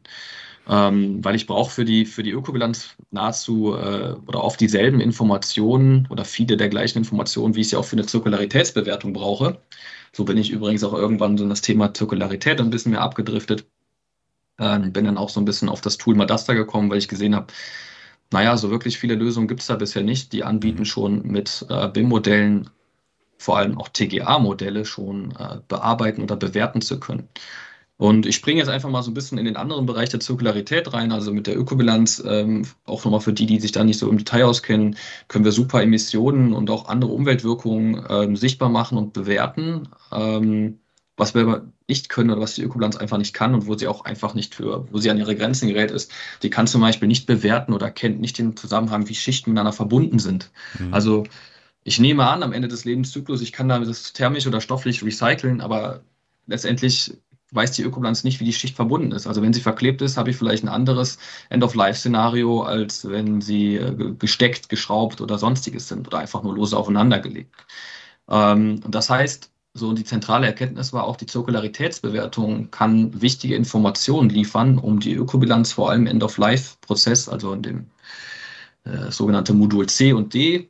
[0.69, 6.07] ähm, weil ich brauche für die, für die Ökobilanz nahezu äh, oder oft dieselben Informationen
[6.11, 9.59] oder viele der gleichen Informationen, wie ich sie auch für eine Zirkularitätsbewertung brauche.
[10.13, 13.65] So bin ich übrigens auch irgendwann so in das Thema Zirkularität ein bisschen mehr abgedriftet.
[14.59, 17.35] Ähm, bin dann auch so ein bisschen auf das Tool Madasta gekommen, weil ich gesehen
[17.35, 17.47] habe,
[18.31, 20.33] naja, so wirklich viele Lösungen gibt es da bisher nicht.
[20.33, 20.85] Die anbieten mhm.
[20.85, 22.69] schon mit äh, BIM-Modellen,
[23.39, 27.27] vor allem auch TGA-Modelle schon äh, bearbeiten oder bewerten zu können.
[27.99, 30.93] Und ich springe jetzt einfach mal so ein bisschen in den anderen Bereich der Zirkularität
[30.93, 34.09] rein, also mit der Ökobilanz, ähm, auch nochmal für die, die sich da nicht so
[34.09, 34.95] im Detail auskennen,
[35.27, 39.89] können wir super Emissionen und auch andere Umweltwirkungen ähm, sichtbar machen und bewerten.
[40.13, 40.79] Ähm,
[41.17, 43.89] was wir aber nicht können oder was die Ökobilanz einfach nicht kann und wo sie
[43.89, 46.09] auch einfach nicht für, wo sie an ihre Grenzen gerät ist,
[46.41, 50.19] die kann zum Beispiel nicht bewerten oder kennt nicht den Zusammenhang, wie Schichten miteinander verbunden
[50.19, 50.51] sind.
[50.79, 50.93] Mhm.
[50.93, 51.25] Also
[51.83, 55.59] ich nehme an, am Ende des Lebenszyklus, ich kann da das thermisch oder stofflich recyceln,
[55.59, 55.99] aber
[56.47, 57.17] letztendlich
[57.51, 59.27] weiß die Ökobilanz nicht, wie die Schicht verbunden ist.
[59.27, 61.17] Also wenn sie verklebt ist, habe ich vielleicht ein anderes
[61.49, 67.55] End-of-Life-Szenario, als wenn sie äh, gesteckt, geschraubt oder sonstiges sind oder einfach nur lose aufeinandergelegt.
[68.29, 74.77] Ähm, das heißt, so die zentrale Erkenntnis war auch, die Zirkularitätsbewertung kann wichtige Informationen liefern,
[74.77, 77.87] um die Ökobilanz vor allem End-of-Life-Prozess, also in dem
[78.83, 80.69] äh, sogenannten Modul C und D,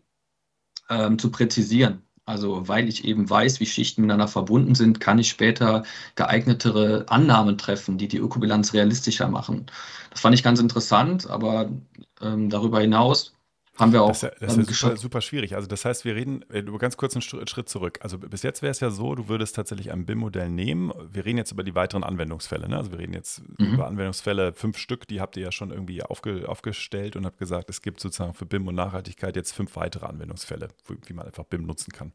[0.90, 2.02] ähm, zu präzisieren.
[2.30, 5.84] Also weil ich eben weiß, wie Schichten miteinander verbunden sind, kann ich später
[6.16, 9.66] geeignetere Annahmen treffen, die die Ökobilanz realistischer machen.
[10.12, 11.72] Das fand ich ganz interessant, aber
[12.22, 13.34] ähm, darüber hinaus
[13.80, 14.10] haben wir auch.
[14.10, 15.56] Das, das ist super, super, schwierig.
[15.56, 18.00] Also das heißt, wir reden über ganz kurz einen Schritt zurück.
[18.02, 20.92] Also bis jetzt wäre es ja so, du würdest tatsächlich ein BIM-Modell nehmen.
[21.12, 22.68] Wir reden jetzt über die weiteren Anwendungsfälle.
[22.68, 22.78] Ne?
[22.78, 23.74] Also wir reden jetzt mhm.
[23.74, 27.70] über Anwendungsfälle, fünf Stück, die habt ihr ja schon irgendwie aufge, aufgestellt und habt gesagt,
[27.70, 30.70] es gibt sozusagen für BIM und Nachhaltigkeit jetzt fünf weitere Anwendungsfälle,
[31.08, 32.14] wie man einfach BIM nutzen kann.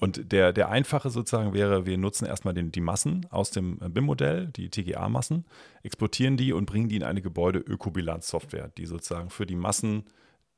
[0.00, 4.46] Und der, der einfache sozusagen wäre, wir nutzen erstmal den, die Massen aus dem BIM-Modell,
[4.46, 5.44] die TGA-Massen,
[5.82, 10.04] exportieren die und bringen die in eine Gebäude-Ökobilanz-Software, die sozusagen für die Massen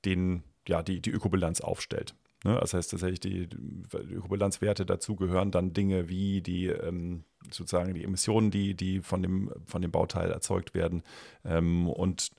[0.05, 2.15] den, ja, die, die Ökobilanz aufstellt.
[2.45, 2.57] Ne?
[2.61, 8.05] Das heißt tatsächlich, die, die Ökobilanzwerte dazu gehören dann Dinge wie die ähm, sozusagen die
[8.05, 11.03] Emissionen, die, die von, dem, von dem Bauteil erzeugt werden
[11.45, 12.31] ähm, und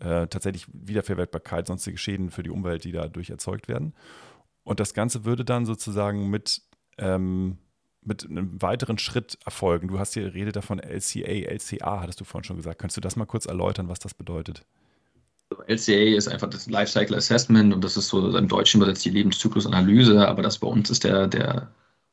[0.00, 3.94] äh, tatsächlich Wiederverwertbarkeit, sonstige Schäden für die Umwelt, die dadurch erzeugt werden.
[4.64, 6.62] Und das Ganze würde dann sozusagen mit,
[6.98, 7.58] ähm,
[8.00, 9.88] mit einem weiteren Schritt erfolgen.
[9.88, 12.80] Du hast hier Rede davon LCA, LCA, hattest du vorhin schon gesagt.
[12.80, 14.64] Könntest du das mal kurz erläutern, was das bedeutet?
[15.66, 20.26] LCA ist einfach das Lifecycle Assessment und das ist so im Deutschen übersetzt die Lebenszyklusanalyse,
[20.26, 21.68] aber das bei uns ist der, der,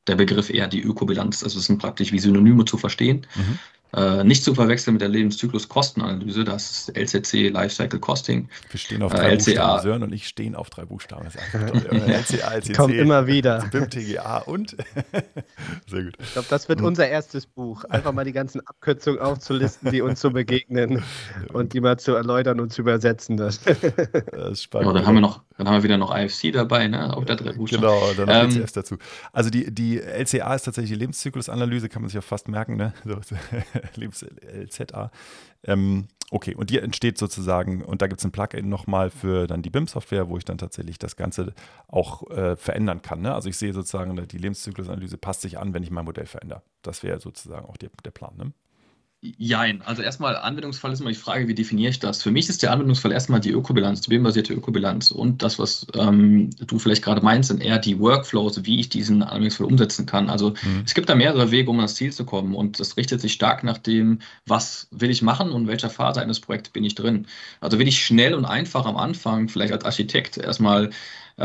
[0.08, 1.44] der Begriff eher die Ökobilanz.
[1.44, 3.28] Also es sind praktisch wie Synonyme zu verstehen.
[3.36, 3.60] Mhm.
[3.94, 8.48] Äh, nicht zu verwechseln mit der Lebenszyklus-Kostenanalyse, das ist LCC, Lifecycle Costing.
[8.70, 11.26] Wir stehen auf äh, drei äh, Buchstaben, Sören und ich stehen auf drei Buchstaben.
[11.26, 12.02] Das ist einfach toll.
[12.08, 13.66] LCA, LCC, Kommt immer wieder.
[13.72, 14.78] BIM, TGA und?
[15.88, 16.14] Sehr gut.
[16.20, 17.84] Ich glaube, das wird unser erstes Buch.
[17.86, 21.04] Einfach mal die ganzen Abkürzungen aufzulisten, die uns so begegnen
[21.52, 23.36] und die mal zu erläutern und zu übersetzen.
[23.36, 24.90] Das, das ist spannend.
[24.90, 27.16] Oh, dann, haben wir noch, dann haben wir wieder noch IFC dabei, ne?
[27.16, 27.82] Auch der drei Buchstaben.
[27.82, 28.98] Genau, dann noch ähm, ECS dazu.
[29.34, 32.94] Also die, die LCA ist tatsächlich die Lebenszyklusanalyse, kann man sich auch fast merken, ne?
[33.04, 33.20] So,
[33.96, 35.12] Lebens LZA.
[35.64, 39.62] Ähm, okay, und die entsteht sozusagen, und da gibt es ein Plugin nochmal für dann
[39.62, 41.54] die BIM-Software, wo ich dann tatsächlich das Ganze
[41.88, 43.22] auch äh, verändern kann.
[43.22, 43.34] Ne?
[43.34, 46.62] Also ich sehe sozusagen, die Lebenszyklusanalyse passt sich an, wenn ich mein Modell verändere.
[46.82, 48.36] Das wäre sozusagen auch die, der Plan.
[48.38, 48.54] Ne?
[49.24, 49.84] Jein.
[49.84, 52.24] Also erstmal Anwendungsfall ist immer die Frage, wie definiere ich das?
[52.24, 55.12] Für mich ist der Anwendungsfall erstmal die Ökobilanz, die BIM-basierte Ökobilanz.
[55.12, 59.22] Und das, was ähm, du vielleicht gerade meinst, sind eher die Workflows, wie ich diesen
[59.22, 60.28] Anwendungsfall umsetzen kann.
[60.32, 60.82] Also mhm.
[60.86, 62.56] es gibt da mehrere Wege, um ans Ziel zu kommen.
[62.56, 66.20] Und das richtet sich stark nach dem, was will ich machen und in welcher Phase
[66.20, 67.28] eines Projekts bin ich drin.
[67.60, 70.90] Also will ich schnell und einfach am Anfang, vielleicht als Architekt, erstmal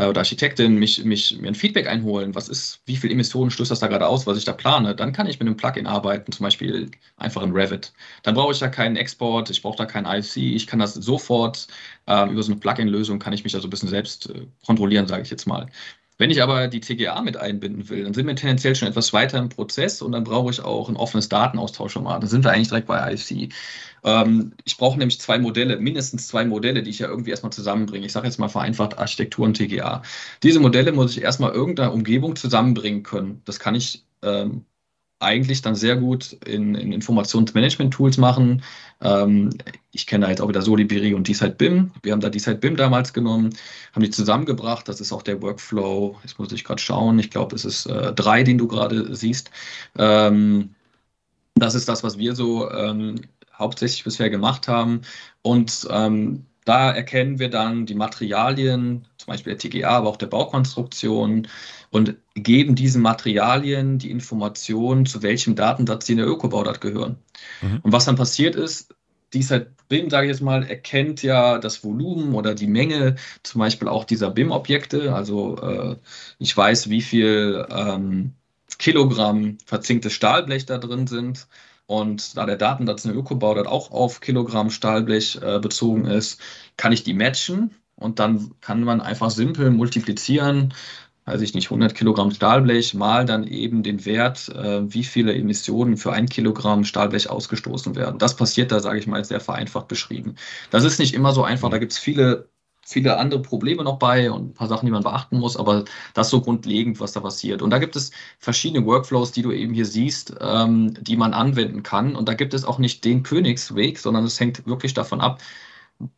[0.05, 3.79] oder Architektin mich, mich, mir ein Feedback einholen, was ist, wie viel Emissionen stößt das
[3.79, 6.43] da gerade aus, was ich da plane, dann kann ich mit einem Plugin arbeiten, zum
[6.43, 7.93] Beispiel einfach in Revit.
[8.23, 11.67] Dann brauche ich da keinen Export, ich brauche da kein IFC, ich kann das sofort
[12.05, 15.23] äh, über so eine Plugin-Lösung kann ich mich also ein bisschen selbst äh, kontrollieren, sage
[15.23, 15.67] ich jetzt mal.
[16.17, 19.37] Wenn ich aber die TGA mit einbinden will, dann sind wir tendenziell schon etwas weiter
[19.37, 22.23] im Prozess und dann brauche ich auch ein offenes Datenaustauschformat.
[22.23, 23.53] Dann sind wir eigentlich direkt bei IFC.
[24.03, 28.05] Ähm, ich brauche nämlich zwei Modelle, mindestens zwei Modelle, die ich ja irgendwie erstmal zusammenbringe.
[28.05, 30.01] Ich sage jetzt mal vereinfacht Architektur und TGA.
[30.43, 33.41] Diese Modelle muss ich erstmal irgendeiner Umgebung zusammenbringen können.
[33.45, 34.65] Das kann ich ähm,
[35.19, 38.61] eigentlich dann sehr gut in, in Informationsmanagement-Tools machen.
[39.01, 39.49] Ähm,
[39.91, 41.91] ich kenne da jetzt auch wieder Solibiri und DSide BIM.
[42.03, 43.49] Wir haben da DSide BIM damals genommen,
[43.93, 44.87] haben die zusammengebracht.
[44.87, 46.17] Das ist auch der Workflow.
[46.23, 47.17] Jetzt muss ich gerade schauen.
[47.19, 49.49] Ich glaube, es ist äh, drei, den du gerade siehst.
[49.97, 50.75] Ähm,
[51.55, 53.21] das ist das, was wir so ähm,
[53.53, 55.01] hauptsächlich bisher gemacht haben.
[55.41, 60.27] Und ähm, da erkennen wir dann die Materialien, zum Beispiel der TGA, aber auch der
[60.27, 61.47] Baukonstruktion
[61.91, 67.17] und geben diesen Materialien die Information, zu welchem Datensatz die in der Ökobaudat gehören.
[67.61, 67.79] Mhm.
[67.83, 68.93] Und was dann passiert ist,
[69.33, 73.87] dieser BIM, sage ich jetzt mal, erkennt ja das Volumen oder die Menge zum Beispiel
[73.87, 75.13] auch dieser BIM-Objekte.
[75.15, 75.95] Also äh,
[76.39, 78.33] ich weiß, wie viel ähm,
[78.77, 81.47] Kilogramm verzinktes Stahlblech da drin sind.
[81.87, 86.39] Und da der Datensatz in der Ökobau dort auch auf Kilogramm Stahlblech äh, bezogen ist,
[86.75, 90.73] kann ich die matchen und dann kann man einfach simpel multiplizieren,
[91.25, 95.97] weiß ich nicht, 100 Kilogramm Stahlblech mal dann eben den Wert, äh, wie viele Emissionen
[95.97, 98.19] für ein Kilogramm Stahlblech ausgestoßen werden.
[98.19, 100.35] Das passiert da, sage ich mal, sehr vereinfacht beschrieben.
[100.71, 102.49] Das ist nicht immer so einfach, da gibt es viele
[102.87, 106.27] viele andere Probleme noch bei und ein paar Sachen, die man beachten muss, aber das
[106.27, 107.61] ist so grundlegend, was da passiert.
[107.61, 111.83] Und da gibt es verschiedene Workflows, die du eben hier siehst, ähm, die man anwenden
[111.83, 112.15] kann.
[112.15, 115.41] Und da gibt es auch nicht den Königsweg, sondern es hängt wirklich davon ab,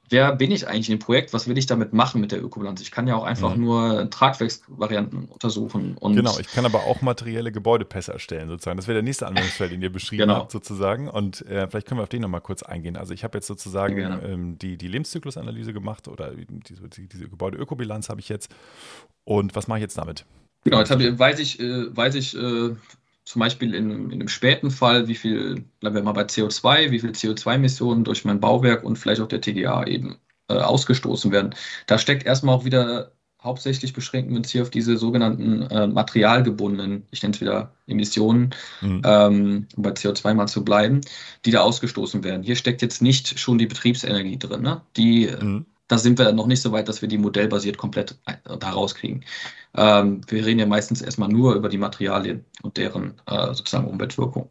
[0.09, 2.81] wer bin ich eigentlich im Projekt, was will ich damit machen mit der Ökobilanz?
[2.81, 3.63] Ich kann ja auch einfach mhm.
[3.63, 5.95] nur Tragwerksvarianten untersuchen.
[6.01, 8.77] genau, ich kann aber auch materielle Gebäudepässe erstellen, sozusagen.
[8.77, 10.35] Das wäre der nächste Anwendungsfall, den ihr beschrieben genau.
[10.35, 11.07] habt, sozusagen.
[11.07, 12.97] Und äh, vielleicht können wir auf den nochmal kurz eingehen.
[12.97, 18.19] Also ich habe jetzt sozusagen ähm, die, die Lebenszyklusanalyse gemacht oder diese, diese Gebäudeökobilanz habe
[18.19, 18.51] ich jetzt.
[19.23, 20.25] Und was mache ich jetzt damit?
[20.65, 22.75] Genau, jetzt ich, weiß ich, äh, weiß ich äh,
[23.29, 26.99] zum Beispiel in, in einem späten Fall, wie viel, bleiben wir mal bei CO2, wie
[26.99, 31.53] viel CO2-Emissionen durch mein Bauwerk und vielleicht auch der TGA eben äh, ausgestoßen werden.
[31.85, 37.05] Da steckt erstmal auch wieder hauptsächlich beschränken wir uns hier auf diese sogenannten äh, materialgebundenen,
[37.11, 38.49] ich nenne es wieder Emissionen,
[38.81, 39.03] mhm.
[39.05, 41.01] ähm, um bei CO2 mal zu bleiben,
[41.45, 42.41] die da ausgestoßen werden.
[42.41, 44.63] Hier steckt jetzt nicht schon die Betriebsenergie drin.
[44.63, 44.81] Ne?
[44.97, 48.69] Die mhm da sind wir noch nicht so weit, dass wir die modellbasiert komplett da
[48.69, 49.25] rauskriegen.
[49.75, 54.49] Ähm, wir reden ja meistens erstmal nur über die Materialien und deren äh, sozusagen Umweltwirkung.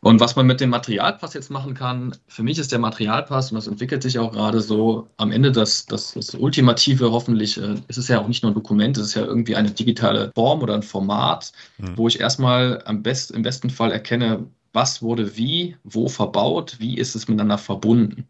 [0.00, 3.56] Und was man mit dem Materialpass jetzt machen kann, für mich ist der Materialpass, und
[3.56, 7.98] das entwickelt sich auch gerade so, am Ende das, das, das Ultimative hoffentlich, äh, es
[7.98, 10.74] ist ja auch nicht nur ein Dokument, es ist ja irgendwie eine digitale Form oder
[10.74, 11.96] ein Format, mhm.
[11.96, 16.98] wo ich erstmal am best, im besten Fall erkenne, was wurde wie, wo verbaut, wie
[16.98, 18.28] ist es miteinander verbunden.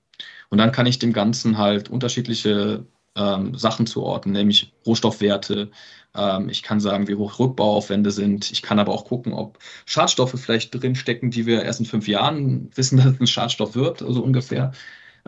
[0.50, 5.70] Und dann kann ich dem Ganzen halt unterschiedliche ähm, Sachen zuordnen, nämlich Rohstoffwerte.
[6.14, 8.50] Ähm, ich kann sagen, wie hoch Rückbauaufwände sind.
[8.50, 12.70] Ich kann aber auch gucken, ob Schadstoffe vielleicht drinstecken, die wir erst in fünf Jahren
[12.74, 14.72] wissen, dass es ein Schadstoff wird, also ungefähr.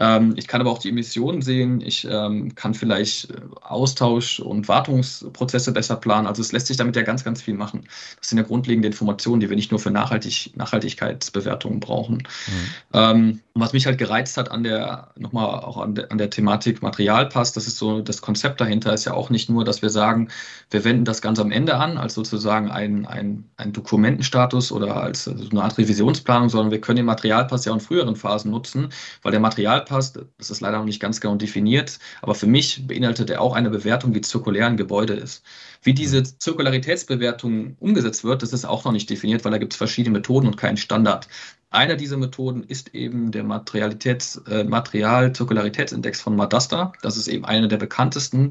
[0.01, 1.83] Ähm, ich kann aber auch die Emissionen sehen.
[1.83, 6.27] Ich ähm, kann vielleicht äh, Austausch- und Wartungsprozesse besser planen.
[6.27, 7.85] Also es lässt sich damit ja ganz, ganz viel machen.
[8.19, 12.17] Das sind ja grundlegende Informationen, die wir nicht nur für Nachhaltig Nachhaltigkeitsbewertungen brauchen.
[12.17, 12.95] Mhm.
[12.95, 16.81] Ähm, was mich halt gereizt hat an der, nochmal auch an der, an der Thematik
[16.83, 20.29] Materialpass, das ist so, das Konzept dahinter ist ja auch nicht nur, dass wir sagen,
[20.71, 25.29] wir wenden das ganz am Ende an, als sozusagen ein, ein, ein Dokumentenstatus oder als
[25.29, 28.89] also eine Art Revisionsplanung, sondern wir können den Materialpass ja auch in früheren Phasen nutzen,
[29.23, 30.19] weil der Materialpass passt.
[30.39, 33.71] Das ist leider noch nicht ganz genau definiert, aber für mich beinhaltet er auch eine
[33.71, 35.45] Bewertung, wie zirkulär ein Gebäude ist.
[35.83, 39.77] Wie diese Zirkularitätsbewertung umgesetzt wird, das ist auch noch nicht definiert, weil da gibt es
[39.77, 41.29] verschiedene Methoden und keinen Standard.
[41.71, 46.93] Einer dieser Methoden ist eben der Materialitäts, äh, Material-Zirkularitätsindex von Madasta.
[47.03, 48.51] Das ist eben eine der bekanntesten.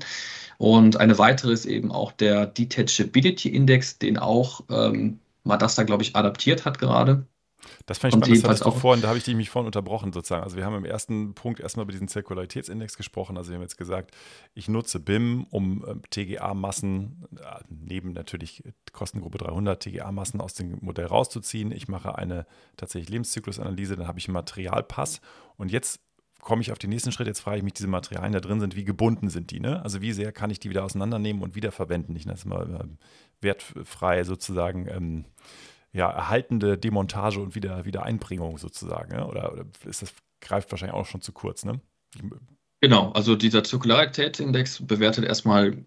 [0.58, 6.16] Und eine weitere ist eben auch der Detachability Index, den auch ähm, Madasta, glaube ich,
[6.16, 7.26] adaptiert hat gerade.
[7.86, 10.14] Das fand ich spannend, das hattest du vorhin, da habe ich dich mich vorhin unterbrochen
[10.14, 10.44] sozusagen.
[10.44, 13.38] Also wir haben im ersten Punkt erstmal über diesen Zirkularitätsindex gesprochen.
[13.38, 14.16] Also wir haben jetzt gesagt,
[14.54, 21.06] ich nutze BIM, um äh, TGA-Massen, äh, neben natürlich Kostengruppe 300 TGA-Massen aus dem Modell
[21.06, 21.72] rauszuziehen.
[21.72, 22.46] Ich mache eine
[22.78, 25.22] tatsächlich Lebenszyklusanalyse, dann habe ich einen Materialpass
[25.58, 26.00] und jetzt
[26.42, 27.28] komme ich auf den nächsten Schritt.
[27.28, 29.60] Jetzt frage ich mich, diese Materialien da drin sind, wie gebunden sind die?
[29.60, 29.84] Ne?
[29.84, 32.16] Also wie sehr kann ich die wieder auseinandernehmen und wiederverwenden?
[32.16, 35.26] Ich nenne es mal äh, wertfrei sozusagen ähm,
[35.94, 39.14] ja, erhaltende Demontage und wieder, Wiedereinbringung sozusagen.
[39.14, 39.26] Ja?
[39.26, 41.82] Oder, oder ist das greift wahrscheinlich auch schon zu kurz, ne?
[42.82, 45.84] Genau, also dieser Zirkularitätsindex bewertet erstmal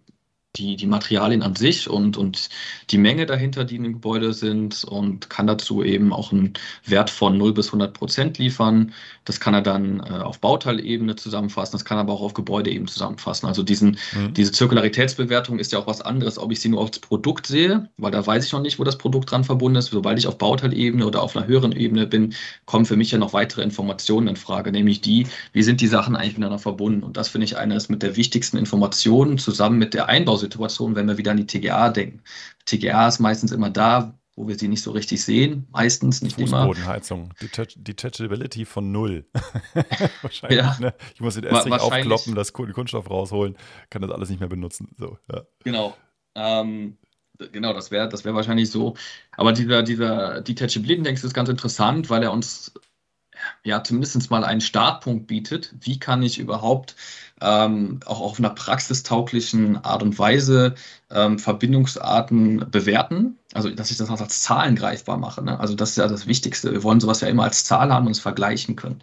[0.57, 2.51] die, die Materialien an sich und, und
[2.91, 6.53] die Menge dahinter, die in dem Gebäude sind und kann dazu eben auch einen
[6.85, 8.93] Wert von 0 bis 100 Prozent liefern.
[9.25, 13.47] Das kann er dann äh, auf Bauteilebene zusammenfassen, das kann aber auch auf Gebäudeebene zusammenfassen.
[13.47, 14.35] Also diesen, mhm.
[14.35, 18.11] diese Zirkularitätsbewertung ist ja auch was anderes, ob ich sie nur aufs Produkt sehe, weil
[18.11, 19.87] da weiß ich noch nicht, wo das Produkt dran verbunden ist.
[19.87, 22.35] Sobald ich auf Bauteilebene oder auf einer höheren Ebene bin,
[22.67, 26.15] kommen für mich ja noch weitere Informationen in Frage, nämlich die, wie sind die Sachen
[26.15, 27.03] eigentlich miteinander verbunden.
[27.03, 31.09] Und das finde ich eines mit der wichtigsten Informationen zusammen mit der Einbau Situation, wenn
[31.09, 32.23] wir wieder an die TGA denken.
[32.67, 36.67] TGA ist meistens immer da, wo wir sie nicht so richtig sehen, meistens nicht immer.
[36.67, 37.31] Fußbodenheizung,
[37.77, 39.27] Detachability von null.
[40.23, 40.59] Wahrscheinlich.
[40.59, 40.77] Ja.
[40.81, 40.95] Ne?
[41.15, 43.57] Ich muss den Estrich aufkloppen, das Kunststoff rausholen,
[43.91, 44.89] kann das alles nicht mehr benutzen.
[44.99, 45.43] So, ja.
[45.65, 45.97] Genau.
[46.35, 46.97] Ähm,
[47.53, 48.95] genau, das wäre das wär wahrscheinlich so.
[49.33, 52.73] Aber dieser, dieser Detachability Index ist ganz interessant, weil er uns
[53.65, 55.75] ja zumindest mal einen Startpunkt bietet.
[55.81, 56.97] Wie kann ich überhaupt
[57.41, 60.75] ähm, auch auf einer praxistauglichen Art und Weise
[61.11, 63.39] ähm, Verbindungsarten bewerten?
[63.55, 65.43] Also, dass ich das auch als Zahlen greifbar mache.
[65.43, 65.59] Ne?
[65.61, 66.73] Also, das ist ja das Wichtigste.
[66.73, 69.03] Wir wollen sowas ja immer als Zahl haben und es vergleichen können.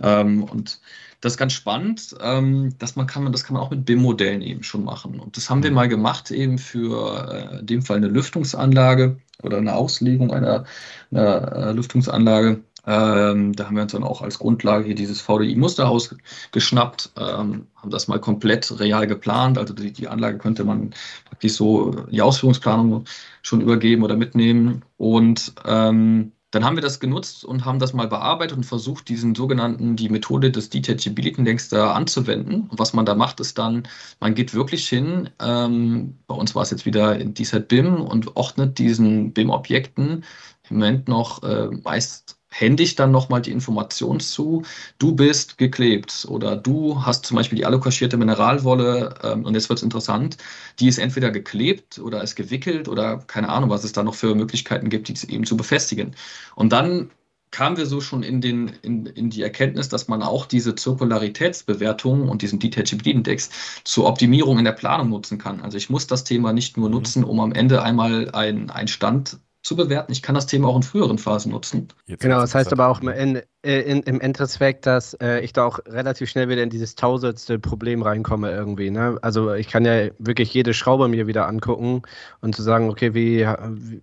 [0.00, 0.80] Ähm, und
[1.20, 2.14] das ist ganz spannend.
[2.20, 5.18] Ähm, dass man kann, das kann man auch mit BIM-Modellen eben schon machen.
[5.18, 5.76] Und das haben wir mhm.
[5.76, 10.64] mal gemacht, eben für äh, in dem Fall eine Lüftungsanlage oder eine Auslegung einer,
[11.10, 12.60] einer äh, Lüftungsanlage.
[12.88, 16.16] Ähm, da haben wir uns dann auch als Grundlage hier dieses VDI-Musterhaus
[16.52, 19.58] geschnappt, ähm, haben das mal komplett real geplant.
[19.58, 20.94] Also die, die, Anlage könnte man
[21.26, 23.04] praktisch so die Ausführungsplanung
[23.42, 24.86] schon übergeben oder mitnehmen.
[24.96, 29.34] Und ähm, dann haben wir das genutzt und haben das mal bearbeitet und versucht, diesen
[29.34, 32.68] sogenannten, die Methode des Detachability Index da anzuwenden.
[32.70, 33.82] Und was man da macht, ist dann,
[34.18, 38.34] man geht wirklich hin, ähm, bei uns war es jetzt wieder in DSET BIM und
[38.34, 40.24] ordnet diesen BIM-Objekten
[40.70, 44.62] im Moment noch äh, meist händig dann nochmal die Information zu,
[44.98, 49.78] du bist geklebt oder du hast zum Beispiel die alukaschierte Mineralwolle ähm, und jetzt wird
[49.78, 50.38] es interessant,
[50.80, 54.34] die ist entweder geklebt oder ist gewickelt oder keine Ahnung, was es da noch für
[54.34, 56.14] Möglichkeiten gibt, die eben zu befestigen.
[56.54, 57.10] Und dann
[57.50, 62.28] kamen wir so schon in, den, in, in die Erkenntnis, dass man auch diese Zirkularitätsbewertung
[62.28, 63.50] und diesen Detachability Index
[63.84, 65.60] zur Optimierung in der Planung nutzen kann.
[65.60, 66.94] Also ich muss das Thema nicht nur mhm.
[66.94, 70.10] nutzen, um am Ende einmal einen Stand zu bewerten.
[70.10, 71.88] Ich kann das Thema auch in früheren Phasen nutzen.
[72.06, 75.78] Jetzt genau, das heißt aber auch in, in, im Endeffekt, dass äh, ich da auch
[75.86, 78.90] relativ schnell wieder in dieses tausendste Problem reinkomme irgendwie.
[78.90, 79.18] Ne?
[79.20, 82.02] Also ich kann ja wirklich jede Schraube mir wieder angucken
[82.40, 83.46] und zu sagen, okay, wie,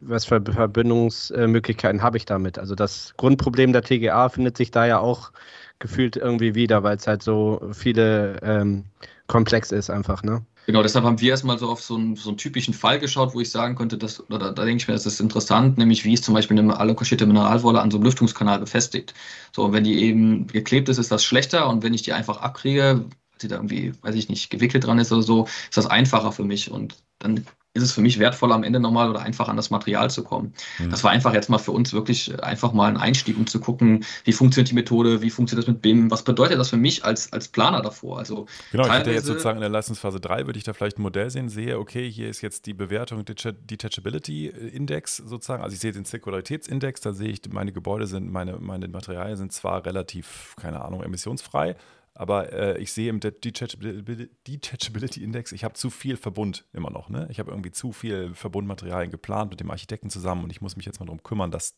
[0.02, 2.60] was für Verbindungsmöglichkeiten habe ich damit?
[2.60, 5.32] Also das Grundproblem der TGA findet sich da ja auch
[5.80, 8.86] gefühlt irgendwie wieder, weil es halt so viele ähm,
[9.28, 10.46] komplex ist einfach, ne?
[10.68, 13.42] Genau, deshalb haben wir erstmal so auf so einen, so einen typischen Fall geschaut, wo
[13.42, 16.24] ich sagen könnte, dass, oder da denke ich mir, das ist interessant, nämlich wie ist
[16.24, 19.14] zum Beispiel eine allokassierte Mineralwolle an so einem Lüftungskanal befestigt.
[19.52, 22.38] So, und wenn die eben geklebt ist, ist das schlechter und wenn ich die einfach
[22.38, 23.06] abkriege,
[23.46, 26.44] sie da irgendwie, weiß ich nicht, gewickelt dran ist oder so, ist das einfacher für
[26.44, 29.70] mich und dann ist es für mich wertvoll, am Ende nochmal oder einfach an das
[29.70, 30.54] Material zu kommen.
[30.80, 30.92] Mhm.
[30.92, 34.06] Das war einfach jetzt mal für uns wirklich einfach mal ein Einstieg, um zu gucken,
[34.24, 37.34] wie funktioniert die Methode, wie funktioniert das mit BIM, was bedeutet das für mich als,
[37.34, 38.18] als Planer davor?
[38.18, 41.02] Also genau, ich hätte jetzt sozusagen in der Leistungsphase 3 würde ich da vielleicht ein
[41.02, 45.92] Modell sehen, sehe, okay, hier ist jetzt die Bewertung Detachability Index sozusagen, also ich sehe
[45.92, 50.84] den Zirkularitätsindex, da sehe ich, meine Gebäude sind, meine, meine Materialien sind zwar relativ, keine
[50.86, 51.76] Ahnung, emissionsfrei,
[52.16, 57.10] aber äh, ich sehe im Detachability Index, ich habe zu viel Verbund immer noch.
[57.10, 57.28] Ne?
[57.30, 60.86] Ich habe irgendwie zu viel Verbundmaterialien geplant mit dem Architekten zusammen und ich muss mich
[60.86, 61.76] jetzt mal darum kümmern, dass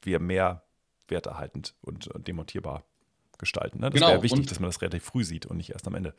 [0.00, 0.62] wir mehr
[1.08, 2.84] werterhaltend und, und demontierbar
[3.38, 3.80] gestalten.
[3.80, 3.90] Ne?
[3.90, 4.12] Das genau.
[4.12, 6.14] wäre wichtig, dass man das relativ früh sieht und nicht erst am Ende.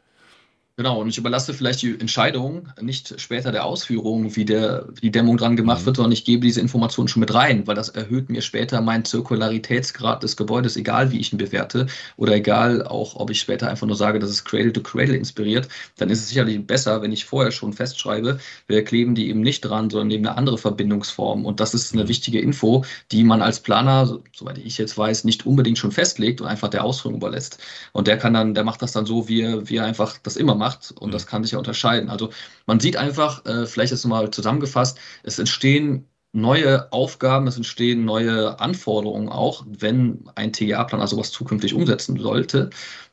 [0.75, 5.11] Genau, und ich überlasse vielleicht die Entscheidung nicht später der Ausführung, wie, der, wie die
[5.11, 5.85] Dämmung dran gemacht mhm.
[5.85, 9.05] wird, sondern ich gebe diese Informationen schon mit rein, weil das erhöht mir später meinen
[9.05, 11.85] Zirkularitätsgrad des Gebäudes, egal wie ich ihn bewerte
[12.17, 15.67] oder egal auch, ob ich später einfach nur sage, dass es Cradle to Cradle inspiriert,
[15.97, 19.61] dann ist es sicherlich besser, wenn ich vorher schon festschreibe, wir kleben die eben nicht
[19.61, 21.45] dran, sondern nehmen eine andere Verbindungsform.
[21.45, 22.07] Und das ist eine mhm.
[22.07, 26.47] wichtige Info, die man als Planer, soweit ich jetzt weiß, nicht unbedingt schon festlegt und
[26.47, 27.59] einfach der Ausführung überlässt.
[27.91, 30.35] Und der kann dann, der macht das dann so, wie er, wie er einfach das
[30.35, 31.11] immer macht macht und mhm.
[31.11, 32.09] das kann sich ja unterscheiden.
[32.09, 32.29] Also
[32.65, 38.05] man sieht einfach, äh, vielleicht ist es mal zusammengefasst, es entstehen neue Aufgaben, es entstehen
[38.05, 42.69] neue Anforderungen auch, wenn ein TGA-Planer sowas zukünftig umsetzen sollte.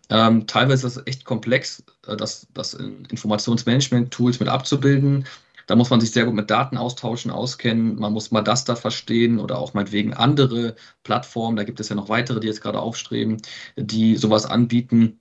[0.08, 5.26] Ähm, teilweise ist es echt komplex, äh, das, das in Informationsmanagement-Tools mit abzubilden.
[5.66, 7.96] Da muss man sich sehr gut mit Daten austauschen, auskennen.
[7.96, 11.56] Man muss mal das da verstehen oder auch meinetwegen andere Plattformen.
[11.56, 13.36] Da gibt es ja noch weitere, die jetzt gerade aufstreben,
[13.76, 15.19] die sowas anbieten.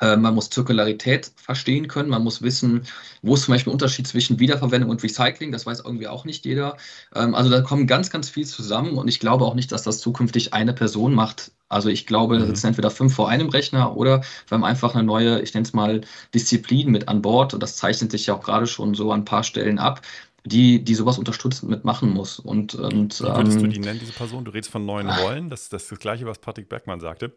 [0.00, 2.08] Äh, man muss Zirkularität verstehen können.
[2.08, 2.82] Man muss wissen,
[3.22, 5.52] wo ist zum Beispiel der Unterschied zwischen Wiederverwendung und Recycling.
[5.52, 6.76] Das weiß irgendwie auch nicht jeder.
[7.14, 9.98] Ähm, also da kommen ganz, ganz viel zusammen und ich glaube auch nicht, dass das
[9.98, 11.52] zukünftig eine Person macht.
[11.68, 12.50] Also ich glaube, mhm.
[12.50, 15.66] es sind entweder fünf vor einem Rechner oder wir haben einfach eine neue, ich nenne
[15.66, 16.00] es mal,
[16.34, 19.24] Disziplin mit an Bord und das zeichnet sich ja auch gerade schon so an ein
[19.24, 20.02] paar Stellen ab
[20.46, 22.38] die, die sowas unterstützend mitmachen muss.
[22.38, 24.46] Und, und, Wie würdest ähm, du die nennen, diese Person?
[24.46, 25.50] Du redest von neuen Rollen.
[25.50, 27.34] Das, das ist das Gleiche, was Patrick Bergmann sagte.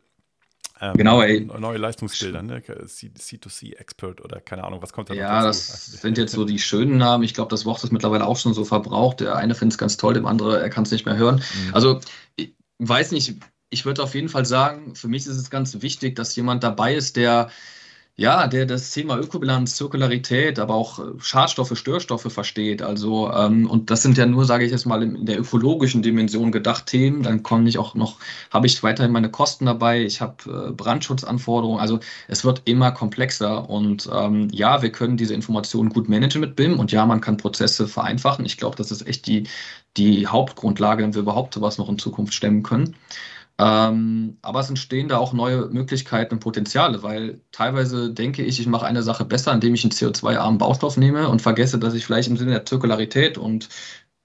[0.81, 1.41] Ähm, genau, ey.
[1.41, 2.61] Neue Leistungsbilder, ne?
[2.61, 7.23] C2C-Expert oder keine Ahnung, was kommt da ja, das sind jetzt so die schönen Namen.
[7.23, 9.19] Ich glaube, das Wort ist mittlerweile auch schon so verbraucht.
[9.19, 11.35] Der eine findet es ganz toll, dem andere, er kann es nicht mehr hören.
[11.35, 11.73] Mhm.
[11.73, 11.99] Also,
[12.35, 13.35] ich weiß nicht,
[13.69, 16.95] ich würde auf jeden Fall sagen, für mich ist es ganz wichtig, dass jemand dabei
[16.95, 17.49] ist, der
[18.15, 22.83] ja, der das Thema Ökobilanz, Zirkularität, aber auch äh, Schadstoffe, Störstoffe versteht.
[22.83, 26.51] Also, ähm, und das sind ja nur, sage ich jetzt mal, in der ökologischen Dimension
[26.51, 27.23] gedacht Themen.
[27.23, 28.19] Dann komme ich auch noch,
[28.51, 30.35] habe ich weiterhin meine Kosten dabei, ich habe
[30.69, 31.79] äh, Brandschutzanforderungen.
[31.79, 33.67] Also es wird immer komplexer.
[33.67, 37.37] Und ähm, ja, wir können diese Informationen gut managen mit BIM und ja, man kann
[37.37, 38.45] Prozesse vereinfachen.
[38.45, 39.47] Ich glaube, das ist echt die,
[39.97, 42.95] die Hauptgrundlage, wenn wir überhaupt sowas noch in Zukunft stemmen können.
[43.59, 48.65] Ähm, aber es entstehen da auch neue Möglichkeiten und Potenziale, weil teilweise denke ich, ich
[48.65, 52.29] mache eine Sache besser, indem ich einen CO2-armen Baustoff nehme und vergesse, dass ich vielleicht
[52.29, 53.69] im Sinne der Zirkularität und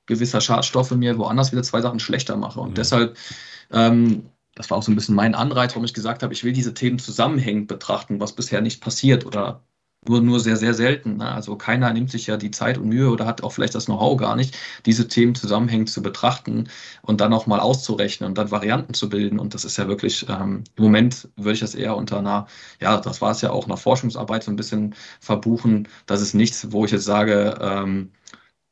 [0.06, 2.60] gewisser Schadstoffe mir woanders wieder zwei Sachen schlechter mache.
[2.60, 2.74] Und mhm.
[2.74, 3.16] deshalb,
[3.70, 6.52] ähm, das war auch so ein bisschen mein Anreiz, warum ich gesagt habe, ich will
[6.52, 9.62] diese Themen zusammenhängend betrachten, was bisher nicht passiert oder
[10.08, 11.18] nur, nur sehr, sehr selten.
[11.18, 11.30] Ne?
[11.30, 14.16] Also keiner nimmt sich ja die Zeit und Mühe oder hat auch vielleicht das Know-how
[14.18, 16.68] gar nicht, diese Themen zusammenhängend zu betrachten
[17.02, 19.38] und dann auch mal auszurechnen und dann Varianten zu bilden.
[19.38, 22.46] Und das ist ja wirklich, ähm, im Moment würde ich das eher unter einer,
[22.80, 25.88] ja, das war es ja auch, einer Forschungsarbeit so ein bisschen verbuchen.
[26.06, 28.10] Das ist nichts, wo ich jetzt sage, ähm,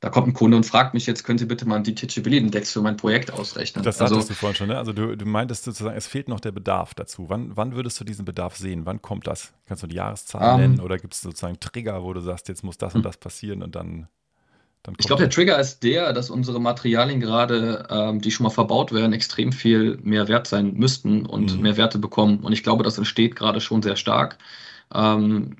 [0.00, 2.82] da kommt ein Kunde und fragt mich jetzt, können Sie bitte mal einen Detachability-Index für
[2.82, 3.82] mein Projekt ausrechnen?
[3.82, 4.76] Das sagtest also, du vorhin schon, ne?
[4.76, 7.26] Also du, du meintest sozusagen, es fehlt noch der Bedarf dazu.
[7.28, 8.84] Wann, wann würdest du diesen Bedarf sehen?
[8.84, 9.54] Wann kommt das?
[9.64, 10.70] Kannst du die Jahreszahl um, ähm.
[10.70, 13.04] nennen oder gibt es sozusagen Trigger, wo du sagst, jetzt muss das und hm.
[13.04, 14.08] das passieren und dann
[14.98, 18.92] ich glaube, der Trigger ist der, dass unsere Materialien gerade, ähm, die schon mal verbaut
[18.92, 21.62] werden, extrem viel mehr wert sein müssten und mhm.
[21.62, 22.40] mehr Werte bekommen.
[22.40, 24.38] Und ich glaube, das entsteht gerade schon sehr stark.
[24.94, 25.56] Ähm,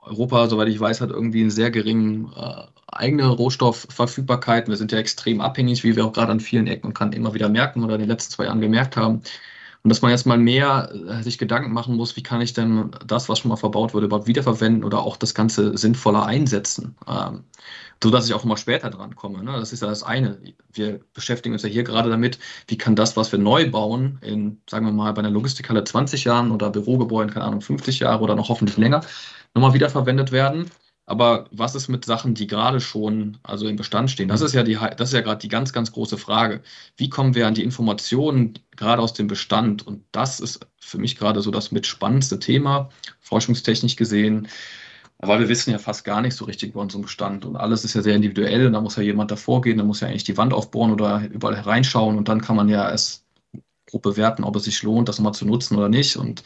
[0.00, 4.68] Europa, soweit ich weiß, hat irgendwie einen sehr geringen äh, eigene Rohstoffverfügbarkeit.
[4.68, 7.34] Wir sind ja extrem abhängig, wie wir auch gerade an vielen Ecken und Kanten immer
[7.34, 9.22] wieder merken oder in den letzten zwei Jahren gemerkt haben.
[9.82, 12.90] Und dass man jetzt mal mehr äh, sich Gedanken machen muss, wie kann ich denn
[13.06, 16.96] das, was schon mal verbaut wurde, überhaupt wiederverwenden oder auch das Ganze sinnvoller einsetzen.
[17.06, 17.44] Ähm,
[18.02, 19.42] so dass ich auch mal später dran komme.
[19.44, 19.52] Ne?
[19.52, 20.38] Das ist ja das eine.
[20.72, 24.60] Wir beschäftigen uns ja hier gerade damit, wie kann das, was wir neu bauen, in,
[24.68, 28.34] sagen wir mal, bei einer Logistikhalle 20 Jahren oder Bürogebäuden, keine Ahnung, 50 Jahre oder
[28.34, 29.02] noch hoffentlich länger,
[29.54, 30.70] nochmal wiederverwendet werden.
[31.06, 34.28] Aber was ist mit Sachen, die gerade schon also im Bestand stehen?
[34.28, 36.62] Das ist ja die, das ist ja gerade die ganz, ganz große Frage.
[36.96, 39.86] Wie kommen wir an die Informationen gerade aus dem Bestand?
[39.86, 42.90] Und das ist für mich gerade so das mit spannendste Thema,
[43.20, 44.48] forschungstechnisch gesehen.
[45.18, 47.94] Weil wir wissen ja fast gar nicht so richtig über unseren Bestand und alles ist
[47.94, 50.36] ja sehr individuell und da muss ja jemand davor gehen, da muss ja eigentlich die
[50.36, 53.24] Wand aufbohren oder überall hereinschauen und dann kann man ja es
[53.86, 56.16] grob bewerten, ob es sich lohnt, das nochmal zu nutzen oder nicht.
[56.16, 56.42] Und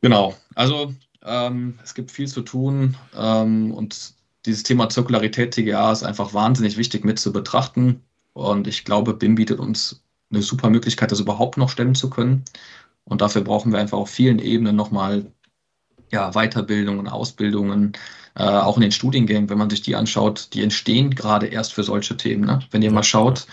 [0.00, 0.94] genau, also
[1.28, 4.14] ähm, es gibt viel zu tun ähm, und
[4.46, 8.02] dieses Thema Zirkularität TGA ist einfach wahnsinnig wichtig mit zu betrachten.
[8.32, 12.44] Und ich glaube, BIM bietet uns eine super Möglichkeit, das überhaupt noch stemmen zu können.
[13.04, 15.32] Und dafür brauchen wir einfach auf vielen Ebenen nochmal
[16.10, 17.92] ja, Weiterbildungen, Ausbildungen,
[18.34, 21.82] äh, auch in den Studiengängen, wenn man sich die anschaut, die entstehen gerade erst für
[21.82, 22.44] solche Themen.
[22.44, 22.60] Ne?
[22.70, 23.46] Wenn ihr mal schaut,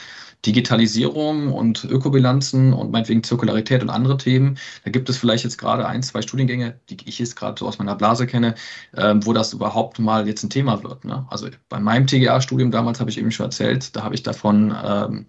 [0.46, 4.58] Digitalisierung und Ökobilanzen und meinetwegen Zirkularität und andere Themen.
[4.84, 7.80] Da gibt es vielleicht jetzt gerade ein, zwei Studiengänge, die ich jetzt gerade so aus
[7.80, 8.56] meiner Blase kenne,
[8.96, 11.06] ähm, wo das überhaupt mal jetzt ein Thema wird.
[11.06, 11.26] Ne?
[11.30, 15.26] Also bei meinem TGA-Studium damals habe ich eben schon erzählt, da habe ich davon ähm,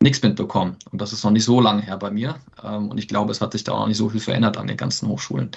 [0.00, 0.76] nichts mitbekommen.
[0.92, 2.36] Und das ist noch nicht so lange her bei mir.
[2.62, 4.66] Ähm, und ich glaube, es hat sich da auch noch nicht so viel verändert an
[4.66, 5.50] den ganzen Hochschulen.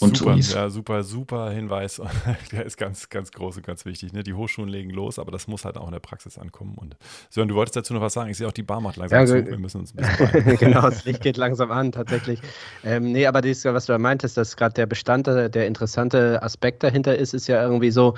[0.00, 0.52] Und super, Unis.
[0.52, 2.00] ja, super, super Hinweis.
[2.52, 4.12] Der ist ganz, ganz groß und ganz wichtig.
[4.12, 4.22] Ne?
[4.22, 6.76] Die Hochschulen legen los, aber das muss halt auch in der Praxis ankommen.
[6.76, 6.96] Und
[7.30, 8.30] Sören, du wolltest dazu noch was sagen.
[8.30, 9.46] Ich sehe auch, die Bar macht langsam ja, zu.
[9.46, 12.40] Wir müssen uns ein bisschen Genau, das Licht geht langsam an, tatsächlich.
[12.82, 16.82] Ähm, nee, aber das, was du da meintest, dass gerade der Bestand, der interessante Aspekt
[16.82, 18.14] dahinter ist, ist ja irgendwie so,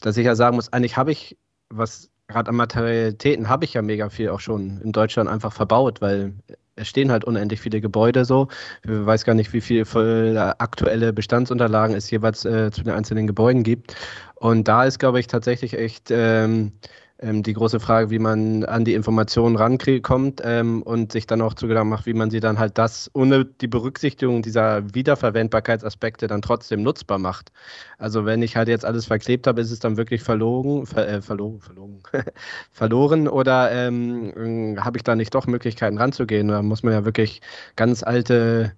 [0.00, 1.36] dass ich ja sagen muss, eigentlich habe ich
[1.70, 6.00] was gerade an Materialitäten habe ich ja mega viel auch schon in Deutschland einfach verbaut,
[6.00, 6.34] weil
[6.80, 8.48] es stehen halt unendlich viele Gebäude so.
[8.82, 13.62] Ich weiß gar nicht, wie viele aktuelle Bestandsunterlagen es jeweils äh, zu den einzelnen Gebäuden
[13.62, 13.94] gibt.
[14.36, 16.72] Und da ist, glaube ich, tatsächlich echt ähm,
[17.20, 21.54] ähm, die große Frage, wie man an die Informationen rankommt ähm, und sich dann auch
[21.54, 26.42] zu Gedanken macht, wie man sie dann halt das ohne die Berücksichtigung dieser Wiederverwendbarkeitsaspekte dann
[26.42, 27.52] trotzdem nutzbar macht.
[27.98, 31.22] Also wenn ich halt jetzt alles verklebt habe, ist es dann wirklich verlogen, ver, äh,
[31.22, 32.02] verlogen, verlogen,
[32.72, 36.48] verloren oder ähm, habe ich da nicht doch Möglichkeiten ranzugehen?
[36.48, 37.42] Da muss man ja wirklich
[37.76, 38.72] ganz alte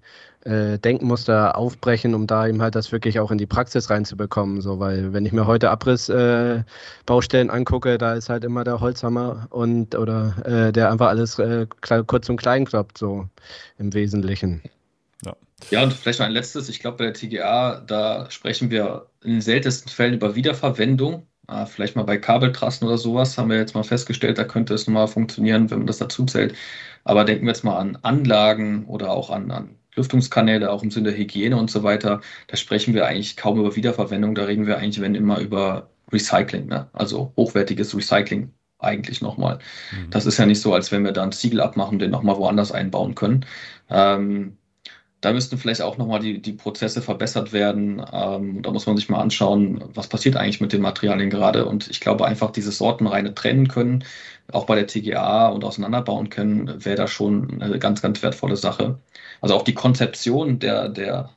[0.44, 4.60] äh, Denkmuster aufbrechen, um da eben halt das wirklich auch in die Praxis reinzubekommen.
[4.60, 9.46] So, weil wenn ich mir heute Abrissbaustellen äh, angucke, da ist halt immer der Holzhammer
[9.50, 11.66] und oder äh, der einfach alles äh,
[12.06, 13.28] kurz und klein klappt, so
[13.78, 14.62] im Wesentlichen.
[15.24, 15.36] Ja.
[15.70, 16.68] ja, und vielleicht noch ein letztes.
[16.68, 21.26] Ich glaube, bei der TGA, da sprechen wir in den seltensten Fällen über Wiederverwendung.
[21.48, 24.86] Ah, vielleicht mal bei Kabeltrassen oder sowas haben wir jetzt mal festgestellt, da könnte es
[24.86, 26.54] nochmal funktionieren, wenn man das dazu zählt.
[27.04, 31.10] Aber denken wir jetzt mal an Anlagen oder auch an, an Lüftungskanäle, auch im Sinne
[31.10, 32.20] der Hygiene und so weiter.
[32.46, 36.66] Da sprechen wir eigentlich kaum über Wiederverwendung, da reden wir eigentlich, wenn immer über Recycling,
[36.66, 36.88] ne?
[36.92, 39.58] also hochwertiges Recycling eigentlich nochmal.
[39.92, 40.10] Mhm.
[40.10, 42.72] Das ist ja nicht so, als wenn wir da ein Ziegel abmachen, den nochmal woanders
[42.72, 43.46] einbauen können.
[43.90, 44.56] Ähm,
[45.22, 48.04] da müssten vielleicht auch nochmal die, die Prozesse verbessert werden.
[48.12, 51.64] Ähm, da muss man sich mal anschauen, was passiert eigentlich mit den Materialien gerade.
[51.66, 54.04] Und ich glaube einfach, diese Sortenreine trennen können,
[54.52, 58.98] auch bei der TGA und auseinanderbauen können, wäre da schon eine ganz, ganz wertvolle Sache.
[59.40, 61.30] Also auch die Konzeption der, der,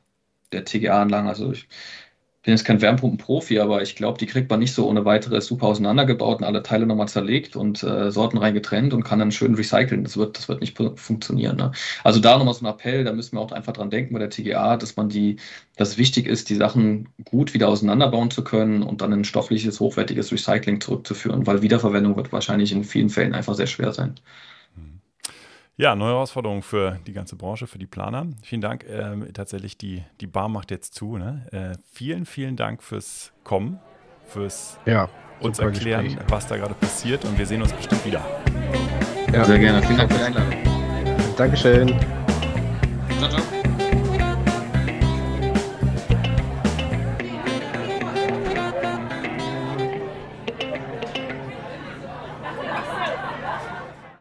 [0.52, 1.68] der TGA-Anlagen, also ich
[2.46, 5.66] bin jetzt kein Wärmepumpenprofi, aber ich glaube, die kriegt man nicht so ohne weiteres super
[5.66, 10.04] auseinandergebaut und alle Teile nochmal zerlegt und äh, sortenrein getrennt und kann dann schön recyceln.
[10.04, 11.56] Das wird, das wird nicht funktionieren.
[11.56, 11.72] Ne?
[12.04, 14.30] Also da nochmal so ein Appell, da müssen wir auch einfach dran denken bei der
[14.30, 15.38] TGA, dass man die,
[15.76, 20.30] dass wichtig ist, die Sachen gut wieder auseinanderbauen zu können und dann ein stoffliches, hochwertiges
[20.30, 24.14] Recycling zurückzuführen, weil Wiederverwendung wird wahrscheinlich in vielen Fällen einfach sehr schwer sein.
[25.78, 28.26] Ja, neue Herausforderung für die ganze Branche, für die Planer.
[28.42, 28.86] Vielen Dank.
[28.88, 31.18] Ähm, tatsächlich, die, die Bar macht jetzt zu.
[31.18, 31.46] Ne?
[31.52, 33.78] Äh, vielen, vielen Dank fürs Kommen,
[34.24, 35.10] fürs ja,
[35.40, 36.26] uns erklären, Gespräch.
[36.28, 37.26] was da gerade passiert.
[37.26, 38.24] Und wir sehen uns bestimmt wieder.
[39.34, 39.82] Ja, sehr gerne.
[39.82, 40.54] Vielen Dank für die Einladung.
[41.36, 41.88] Dankeschön.
[43.18, 43.55] Ciao, ciao.